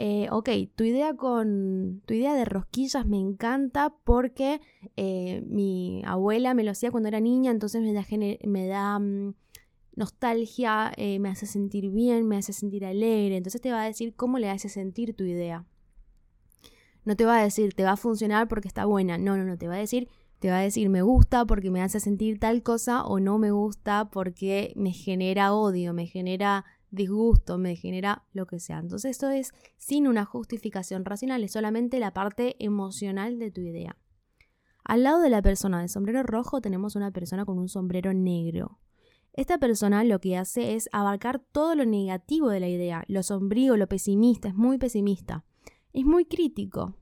eh, 0.00 0.28
ok, 0.30 0.48
tu 0.76 0.84
idea 0.84 1.14
con 1.14 2.02
tu 2.06 2.14
idea 2.14 2.34
de 2.34 2.44
rosquillas 2.44 3.04
me 3.04 3.18
encanta 3.18 3.92
porque 4.04 4.60
eh, 4.96 5.42
mi 5.48 6.02
abuela 6.06 6.54
me 6.54 6.62
lo 6.62 6.70
hacía 6.70 6.92
cuando 6.92 7.08
era 7.08 7.18
niña, 7.18 7.50
entonces 7.50 7.82
me 7.82 8.66
da, 8.66 8.98
mm, 9.00 9.34
nostalgia, 9.96 10.92
eh, 10.96 11.18
me 11.18 11.30
hace 11.30 11.46
sentir 11.46 11.90
bien, 11.90 12.28
me 12.28 12.36
hace 12.36 12.52
sentir 12.52 12.86
alegre. 12.86 13.36
Entonces 13.36 13.60
te 13.60 13.72
va 13.72 13.82
a 13.82 13.86
decir 13.86 14.14
cómo 14.14 14.38
le 14.38 14.48
hace 14.48 14.68
sentir 14.68 15.14
tu 15.14 15.24
idea. 15.24 15.66
No 17.04 17.16
te 17.16 17.24
va 17.24 17.38
a 17.38 17.42
decir, 17.42 17.74
te 17.74 17.82
va 17.82 17.92
a 17.92 17.96
funcionar 17.96 18.46
porque 18.46 18.68
está 18.68 18.84
buena. 18.84 19.18
No, 19.18 19.36
no, 19.36 19.44
no, 19.44 19.58
te 19.58 19.66
va 19.66 19.74
a 19.74 19.78
decir, 19.78 20.08
te 20.38 20.48
va 20.48 20.58
a 20.58 20.62
decir, 20.62 20.88
me 20.90 21.02
gusta 21.02 21.44
porque 21.44 21.72
me 21.72 21.82
hace 21.82 21.98
sentir 21.98 22.38
tal 22.38 22.62
cosa 22.62 23.04
o 23.04 23.18
no 23.18 23.38
me 23.38 23.50
gusta 23.50 24.10
porque 24.10 24.72
me 24.76 24.92
genera 24.92 25.52
odio, 25.52 25.92
me 25.92 26.06
genera 26.06 26.64
disgusto, 26.90 27.58
me 27.58 27.76
genera 27.76 28.24
lo 28.32 28.46
que 28.46 28.60
sea. 28.60 28.78
Entonces 28.78 29.12
esto 29.12 29.30
es 29.30 29.52
sin 29.76 30.06
una 30.06 30.24
justificación 30.24 31.04
racional, 31.04 31.44
es 31.44 31.52
solamente 31.52 31.98
la 31.98 32.12
parte 32.12 32.56
emocional 32.58 33.38
de 33.38 33.50
tu 33.50 33.60
idea. 33.60 33.96
Al 34.84 35.02
lado 35.02 35.20
de 35.20 35.30
la 35.30 35.42
persona 35.42 35.80
de 35.80 35.88
sombrero 35.88 36.22
rojo 36.22 36.60
tenemos 36.60 36.96
una 36.96 37.10
persona 37.10 37.44
con 37.44 37.58
un 37.58 37.68
sombrero 37.68 38.14
negro. 38.14 38.78
Esta 39.34 39.58
persona 39.58 40.02
lo 40.02 40.18
que 40.18 40.36
hace 40.36 40.74
es 40.74 40.88
abarcar 40.92 41.38
todo 41.38 41.74
lo 41.74 41.84
negativo 41.84 42.48
de 42.48 42.60
la 42.60 42.68
idea, 42.68 43.04
lo 43.06 43.22
sombrío, 43.22 43.76
lo 43.76 43.86
pesimista, 43.86 44.48
es 44.48 44.54
muy 44.54 44.78
pesimista, 44.78 45.44
es 45.92 46.04
muy 46.04 46.24
crítico 46.24 46.96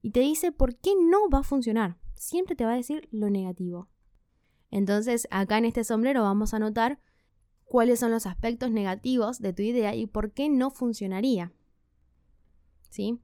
y 0.00 0.10
te 0.10 0.20
dice 0.20 0.52
por 0.52 0.76
qué 0.76 0.94
no 0.94 1.28
va 1.28 1.40
a 1.40 1.42
funcionar. 1.42 1.98
Siempre 2.14 2.56
te 2.56 2.64
va 2.64 2.72
a 2.72 2.76
decir 2.76 3.08
lo 3.10 3.30
negativo. 3.30 3.88
Entonces, 4.70 5.26
acá 5.30 5.58
en 5.58 5.64
este 5.64 5.84
sombrero 5.84 6.22
vamos 6.22 6.54
a 6.54 6.58
notar 6.58 7.00
cuáles 7.68 8.00
son 8.00 8.10
los 8.10 8.26
aspectos 8.26 8.70
negativos 8.70 9.38
de 9.40 9.52
tu 9.52 9.62
idea 9.62 9.94
y 9.94 10.06
por 10.06 10.32
qué 10.32 10.48
no 10.48 10.70
funcionaría. 10.70 11.52
¿Sí? 12.88 13.20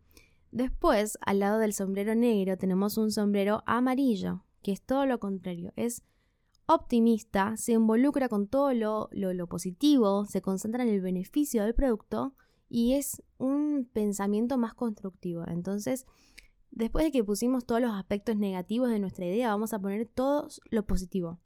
Después, 0.53 1.19
al 1.23 1.41
lado 1.41 1.59
del 1.59 1.73
sombrero 1.73 2.15
negro, 2.15 2.57
tenemos 2.57 2.97
un 2.97 3.11
sombrero 3.11 3.63
amarillo, 3.67 4.45
que 4.63 4.73
es 4.73 4.83
todo 4.83 5.07
lo 5.07 5.19
contrario, 5.19 5.73
es 5.75 6.05
optimista, 6.67 7.57
se 7.57 7.73
involucra 7.73 8.29
con 8.29 8.47
todo 8.47 8.73
lo, 8.73 9.09
lo, 9.13 9.47
positivo, 9.47 10.25
se 10.27 10.43
concentra 10.43 10.85
en 10.85 10.91
el 10.91 11.01
beneficio 11.01 11.65
del 11.65 11.75
producto 11.75 12.35
y 12.69 12.95
es 12.95 13.23
un 13.39 13.89
pensamiento 13.93 14.57
más 14.57 14.75
constructivo. 14.75 15.45
Entonces, 15.49 16.07
después 16.71 17.05
de 17.05 17.13
que 17.13 17.25
pusimos 17.25 17.67
todos 17.67 17.81
los 17.81 17.93
aspectos 17.93 18.37
negativos 18.37 18.91
de 18.91 19.01
nuestra 19.01 19.27
idea, 19.27 19.49
vamos 19.49 19.73
a 19.73 19.81
poner 19.81 20.07
todo 20.07 20.49
lo 20.71 20.87
positivo. 20.87 21.41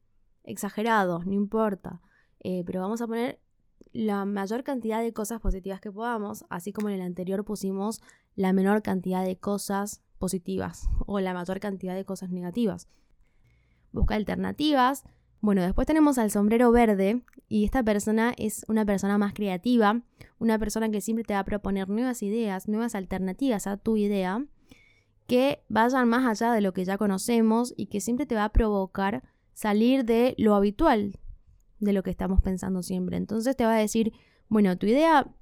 exagerados, 0.45 1.27
no 1.27 1.33
importa. 1.33 2.01
Eh, 2.40 2.62
pero 2.64 2.81
vamos 2.81 3.01
a 3.01 3.07
poner 3.07 3.40
la 3.92 4.24
mayor 4.24 4.64
cantidad 4.64 5.01
de 5.03 5.12
cosas 5.12 5.40
positivas 5.40 5.81
que 5.81 5.90
podamos, 5.90 6.44
así 6.51 6.72
como 6.72 6.88
en 6.88 6.96
el 6.96 7.03
anterior 7.03 7.44
pusimos 7.44 8.01
la 8.37 8.53
menor 8.53 8.83
cantidad 8.83 9.24
de 9.24 9.37
cosas 9.38 10.03
positivas 10.18 10.88
o 11.07 11.20
la 11.20 11.35
mayor 11.35 11.61
cantidad 11.61 11.94
de 11.94 12.05
cosas 12.05 12.31
negativas. 12.31 12.88
Busca 13.92 14.14
alternativas. 14.14 15.05
Bueno, 15.40 15.62
después 15.62 15.87
tenemos 15.87 16.18
al 16.18 16.31
sombrero 16.31 16.72
verde 16.72 17.22
y 17.48 17.64
esta 17.64 17.83
persona 17.83 18.35
es 18.37 18.64
una 18.68 18.85
persona 18.85 19.18
más 19.18 19.33
creativa, 19.33 20.03
una 20.38 20.59
persona 20.59 20.90
que 20.90 21.01
siempre 21.01 21.24
te 21.24 21.35
va 21.35 21.40
a 21.40 21.44
proponer 21.44 21.88
nuevas 21.88 22.22
ideas, 22.22 22.68
nuevas 22.68 22.96
alternativas 22.96 23.68
a 23.68 23.77
tu 23.77 23.96
idea, 23.96 24.44
que 25.29 25.62
vayan 25.68 26.09
más 26.09 26.27
allá 26.27 26.53
de 26.53 26.61
lo 26.61 26.72
que 26.72 26.85
ya 26.85 26.98
conocemos 26.98 27.72
y 27.77 27.87
que 27.87 28.01
siempre 28.01 28.27
te 28.27 28.35
va 28.35 28.44
a 28.44 28.53
provocar 28.53 29.22
salir 29.53 30.05
de 30.05 30.35
lo 30.38 30.57
habitual, 30.57 31.18
de 31.81 31.93
lo 31.93 32.03
que 32.03 32.11
estamos 32.11 32.41
pensando 32.41 32.83
siempre. 32.83 33.17
Entonces 33.17 33.57
te 33.57 33.64
va 33.64 33.75
a 33.75 33.79
decir, 33.79 34.12
bueno, 34.49 34.77
tu 34.77 34.87
idea 34.87 35.33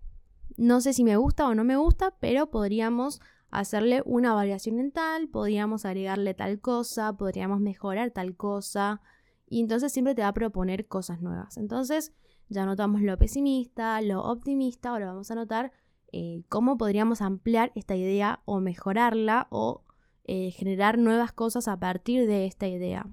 no 0.56 0.80
sé 0.80 0.92
si 0.92 1.04
me 1.04 1.16
gusta 1.16 1.46
o 1.48 1.54
no 1.54 1.64
me 1.64 1.76
gusta, 1.76 2.14
pero 2.20 2.50
podríamos 2.50 3.20
hacerle 3.50 4.02
una 4.04 4.34
variación 4.34 4.80
en 4.80 4.90
tal, 4.90 5.28
podríamos 5.28 5.84
agregarle 5.84 6.34
tal 6.34 6.60
cosa, 6.60 7.16
podríamos 7.16 7.60
mejorar 7.60 8.10
tal 8.10 8.36
cosa, 8.36 9.00
y 9.48 9.60
entonces 9.60 9.92
siempre 9.92 10.14
te 10.14 10.22
va 10.22 10.28
a 10.28 10.34
proponer 10.34 10.86
cosas 10.88 11.20
nuevas. 11.20 11.56
Entonces 11.56 12.12
ya 12.48 12.66
notamos 12.66 13.02
lo 13.02 13.16
pesimista, 13.18 14.00
lo 14.00 14.22
optimista, 14.22 14.90
ahora 14.90 15.06
vamos 15.06 15.30
a 15.30 15.34
notar 15.34 15.72
eh, 16.12 16.42
cómo 16.48 16.78
podríamos 16.78 17.20
ampliar 17.20 17.72
esta 17.74 17.96
idea 17.96 18.40
o 18.44 18.60
mejorarla 18.60 19.48
o 19.50 19.82
eh, 20.24 20.50
generar 20.50 20.98
nuevas 20.98 21.32
cosas 21.32 21.68
a 21.68 21.78
partir 21.78 22.26
de 22.26 22.46
esta 22.46 22.66
idea. 22.66 23.06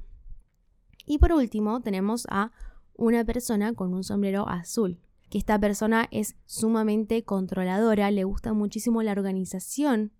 Y 1.06 1.18
por 1.18 1.34
último 1.34 1.82
tenemos 1.82 2.26
a 2.30 2.52
una 2.96 3.24
persona 3.24 3.74
con 3.74 3.94
un 3.94 4.04
sombrero 4.04 4.48
azul, 4.48 5.00
que 5.30 5.38
esta 5.38 5.60
persona 5.60 6.08
es 6.12 6.36
sumamente 6.46 7.24
controladora, 7.24 8.12
le 8.12 8.24
gusta 8.24 8.54
muchísimo 8.54 9.02
la 9.02 9.14
organización, 9.14 10.12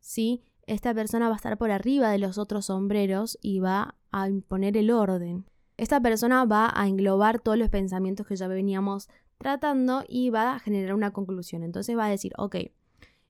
¿sí? 0.00 0.42
Esta 0.66 0.94
persona 0.94 1.28
va 1.28 1.34
a 1.34 1.36
estar 1.36 1.58
por 1.58 1.70
arriba 1.70 2.10
de 2.10 2.18
los 2.18 2.38
otros 2.38 2.66
sombreros 2.66 3.38
y 3.40 3.60
va 3.60 3.96
a 4.10 4.28
imponer 4.28 4.76
el 4.76 4.90
orden. 4.90 5.46
Esta 5.76 6.00
persona 6.00 6.44
va 6.44 6.70
a 6.74 6.86
englobar 6.86 7.40
todos 7.40 7.58
los 7.58 7.68
pensamientos 7.70 8.26
que 8.26 8.36
ya 8.36 8.46
veníamos 8.46 9.08
tratando 9.38 10.04
y 10.08 10.30
va 10.30 10.54
a 10.54 10.58
generar 10.60 10.94
una 10.94 11.12
conclusión. 11.12 11.62
Entonces 11.62 11.96
va 11.96 12.06
a 12.06 12.10
decir, 12.10 12.32
ok, 12.36 12.56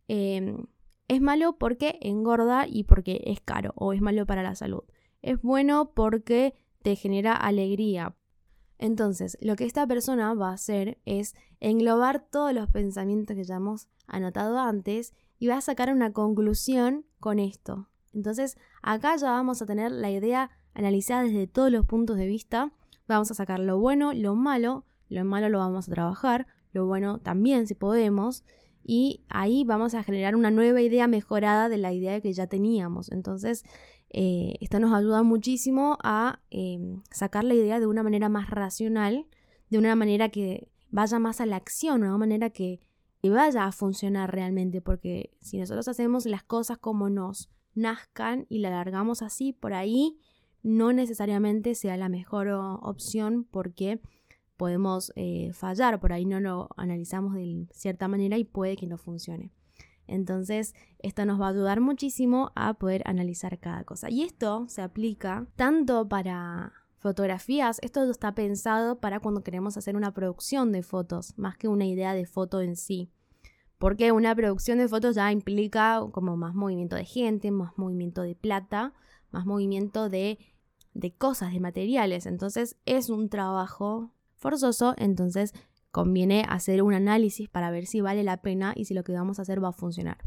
em, 0.09 0.67
es 1.09 1.21
malo 1.21 1.57
porque 1.59 1.99
engorda 2.03 2.67
y 2.69 2.85
porque 2.85 3.23
es 3.25 3.41
caro 3.41 3.73
o 3.77 3.93
es 3.93 4.01
malo 4.01 4.27
para 4.27 4.43
la 4.43 4.55
salud. 4.55 4.83
Es 5.23 5.41
bueno 5.41 5.93
porque 5.95 6.55
te 6.83 6.97
genera 6.97 7.35
alegría, 7.35 8.15
entonces, 8.83 9.39
lo 9.41 9.55
que 9.55 9.65
esta 9.65 9.87
persona 9.87 10.35
va 10.35 10.49
a 10.49 10.55
hacer 10.55 10.99
es 11.05 11.37
englobar 11.61 12.27
todos 12.29 12.53
los 12.53 12.69
pensamientos 12.69 13.37
que 13.37 13.45
ya 13.45 13.55
hemos 13.55 13.87
anotado 14.09 14.59
antes 14.59 15.15
y 15.39 15.47
va 15.47 15.59
a 15.59 15.61
sacar 15.61 15.93
una 15.93 16.13
conclusión 16.13 17.07
con 17.21 17.39
esto. 17.39 17.87
Entonces, 18.13 18.59
acá 18.83 19.15
ya 19.15 19.31
vamos 19.31 19.63
a 19.63 19.67
tener 19.67 19.93
la 19.93 20.11
idea 20.11 20.51
analizada 20.75 21.23
desde 21.23 21.47
todos 21.47 21.71
los 21.71 21.87
puntos 21.87 22.17
de 22.17 22.27
vista. 22.27 22.73
Vamos 23.07 23.31
a 23.31 23.35
sacar 23.35 23.61
lo 23.61 23.79
bueno, 23.79 24.15
lo 24.15 24.35
malo, 24.35 24.85
lo 25.09 25.25
malo 25.25 25.49
lo 25.49 25.59
vamos 25.59 25.89
a 25.89 25.93
trabajar, 25.93 26.49
lo 26.73 26.85
bueno 26.85 27.21
también 27.21 27.69
si 27.69 27.77
podemos, 27.77 28.43
y 28.83 29.23
ahí 29.29 29.63
vamos 29.63 29.95
a 29.95 30.03
generar 30.03 30.35
una 30.35 30.51
nueva 30.51 30.83
idea 30.83 31.07
mejorada 31.07 31.69
de 31.69 31.79
la 31.79 31.93
idea 31.93 32.21
que 32.21 32.33
ya 32.33 32.49
teníamos. 32.49 33.13
Entonces, 33.13 33.65
eh, 34.13 34.57
esto 34.61 34.79
nos 34.79 34.93
ayuda 34.93 35.23
muchísimo 35.23 35.97
a 36.03 36.41
em, 36.51 37.03
sacar 37.11 37.45
la 37.45 37.55
idea 37.55 37.81
de 37.81 37.87
una 37.87 38.03
manera 38.03 38.29
más 38.29 38.51
racional, 38.51 39.27
de 39.71 39.79
una 39.79 39.97
manera 39.97 40.29
que 40.29 40.69
vaya 40.91 41.19
más 41.19 41.41
a 41.41 41.47
la 41.47 41.57
acción, 41.57 42.03
de 42.03 42.09
una 42.09 42.19
manera 42.19 42.51
que, 42.51 42.81
vaya 43.25 43.67
a 43.67 43.73
funcionar 43.73 44.35
realmente, 44.35 44.81
porque 44.81 45.31
si 45.41 45.57
nosotros 45.57 45.87
hacemos 45.87 46.27
las 46.27 46.43
cosas 46.43 46.77
como 46.79 47.09
nos 47.09 47.51
nazcan 47.73 48.47
y 48.49 48.59
la 48.59 48.69
alargamos 48.69 49.23
así 49.23 49.53
por 49.53 49.75
ahí, 49.75 50.19
no 50.65 50.93
necesariamente 50.93 51.77
sea 51.77 51.97
la 51.97 52.09
mejor 52.09 52.49
opción 52.49 53.47
porque 53.49 54.01
podemos 54.57 55.13
eh, 55.15 55.53
fallar, 55.53 56.01
por 56.01 56.13
ahí 56.13 56.27
no 56.27 56.41
lo 56.41 56.69
analizamos 56.77 57.35
de 57.35 57.69
cierta 57.73 58.09
manera 58.09 58.39
y 58.39 58.45
puede 58.45 58.77
que 58.77 58.89
no 58.89 58.99
funcione. 58.99 59.53
Entonces, 60.13 60.75
esto 60.99 61.25
nos 61.25 61.41
va 61.41 61.47
a 61.47 61.51
ayudar 61.51 61.81
muchísimo 61.81 62.53
a 62.55 62.75
poder 62.75 63.03
analizar 63.07 63.59
cada 63.59 63.85
cosa. 63.85 64.11
Y 64.11 64.23
esto 64.23 64.67
se 64.69 64.83
aplica 64.83 65.47
tanto 65.57 66.09
para 66.09 66.73
fotografías, 66.99 67.79
esto 67.83 68.09
está 68.09 68.35
pensado 68.35 69.01
para 69.01 69.19
cuando 69.19 69.43
queremos 69.43 69.77
hacer 69.77 69.97
una 69.97 70.13
producción 70.13 70.71
de 70.71 70.83
fotos, 70.83 71.37
más 71.37 71.57
que 71.57 71.67
una 71.67 71.87
idea 71.87 72.15
de 72.15 72.27
foto 72.27 72.61
en 72.61 72.77
sí. 72.77 73.11
Porque 73.79 74.13
una 74.13 74.35
producción 74.37 74.79
de 74.79 74.87
fotos 74.87 75.17
ya 75.17 75.33
implica 75.33 76.01
como 76.13 76.37
más 76.37 76.55
movimiento 76.55 76.95
de 76.95 77.05
gente, 77.05 77.51
más 77.51 77.73
movimiento 77.77 78.23
de 78.23 78.37
plata, 78.37 78.93
más 79.33 79.47
movimiento 79.47 80.09
de, 80.09 80.39
de 80.95 81.13
cosas, 81.13 81.53
de 81.53 81.59
materiales. 81.59 82.27
Entonces 82.27 82.77
es 82.85 83.11
un 83.11 83.29
trabajo 83.29 84.13
forzoso, 84.37 84.95
entonces 84.99 85.55
conviene 85.93 86.45
hacer 86.49 86.83
un 86.83 86.95
análisis 86.95 87.49
para 87.49 87.71
ver 87.71 87.87
si 87.87 88.01
vale 88.01 88.25
la 88.25 88.39
pena 88.39 88.73
y 88.75 88.87
si 88.87 88.95
lo 88.95 89.05
que 89.05 89.13
vamos 89.13 89.39
a 89.39 89.43
hacer 89.43 89.63
va 89.63 89.69
a 89.69 89.73
funcionar. 89.73 90.19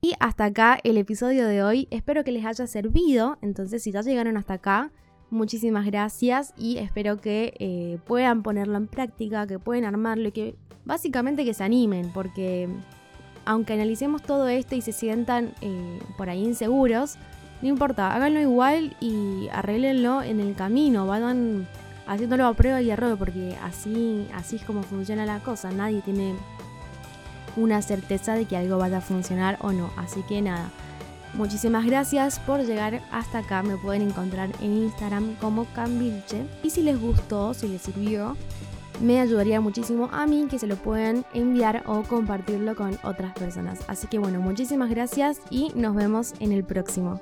Y 0.00 0.14
hasta 0.20 0.46
acá 0.46 0.78
el 0.84 0.98
episodio 0.98 1.46
de 1.46 1.62
hoy. 1.62 1.88
Espero 1.90 2.24
que 2.24 2.32
les 2.32 2.44
haya 2.44 2.66
servido. 2.66 3.38
Entonces, 3.40 3.82
si 3.82 3.92
ya 3.92 4.02
llegaron 4.02 4.36
hasta 4.36 4.54
acá, 4.54 4.90
muchísimas 5.30 5.86
gracias 5.86 6.52
y 6.56 6.78
espero 6.78 7.20
que 7.20 7.54
eh, 7.58 7.98
puedan 8.04 8.42
ponerlo 8.42 8.76
en 8.76 8.86
práctica, 8.86 9.46
que 9.46 9.58
puedan 9.58 9.84
armarlo 9.84 10.28
y 10.28 10.32
que 10.32 10.56
básicamente 10.84 11.44
que 11.44 11.54
se 11.54 11.64
animen, 11.64 12.10
porque 12.12 12.68
aunque 13.44 13.72
analicemos 13.72 14.22
todo 14.22 14.48
esto 14.48 14.74
y 14.74 14.82
se 14.82 14.92
sientan 14.92 15.54
eh, 15.62 15.98
por 16.18 16.28
ahí 16.28 16.44
inseguros, 16.44 17.16
no 17.62 17.68
importa, 17.68 18.14
háganlo 18.14 18.40
igual 18.40 18.96
y 19.00 19.48
arreglenlo 19.52 20.22
en 20.22 20.40
el 20.40 20.54
camino, 20.54 21.06
vayan 21.06 21.66
haciéndolo 22.06 22.46
a 22.46 22.54
prueba 22.54 22.80
y 22.82 22.90
error, 22.90 23.16
porque 23.18 23.56
así, 23.62 24.26
así 24.34 24.56
es 24.56 24.64
como 24.64 24.82
funciona 24.82 25.26
la 25.26 25.40
cosa. 25.40 25.70
Nadie 25.70 26.02
tiene 26.02 26.34
una 27.56 27.82
certeza 27.82 28.34
de 28.34 28.44
que 28.46 28.56
algo 28.56 28.78
vaya 28.78 28.98
a 28.98 29.00
funcionar 29.00 29.58
o 29.60 29.72
no. 29.72 29.90
Así 29.96 30.22
que 30.22 30.42
nada, 30.42 30.70
muchísimas 31.34 31.84
gracias 31.86 32.38
por 32.40 32.64
llegar 32.64 33.02
hasta 33.10 33.38
acá. 33.38 33.62
Me 33.62 33.76
pueden 33.76 34.02
encontrar 34.02 34.50
en 34.60 34.72
Instagram 34.84 35.34
como 35.36 35.66
Cambilche. 35.74 36.44
Y 36.62 36.70
si 36.70 36.82
les 36.82 37.00
gustó, 37.00 37.54
si 37.54 37.68
les 37.68 37.82
sirvió, 37.82 38.36
me 39.00 39.20
ayudaría 39.20 39.60
muchísimo 39.60 40.08
a 40.12 40.26
mí 40.26 40.46
que 40.48 40.58
se 40.58 40.66
lo 40.66 40.76
puedan 40.76 41.24
enviar 41.34 41.82
o 41.86 42.02
compartirlo 42.02 42.76
con 42.76 42.98
otras 43.02 43.32
personas. 43.32 43.80
Así 43.88 44.06
que 44.06 44.18
bueno, 44.18 44.40
muchísimas 44.40 44.90
gracias 44.90 45.40
y 45.50 45.72
nos 45.74 45.94
vemos 45.94 46.34
en 46.40 46.52
el 46.52 46.64
próximo. 46.64 47.20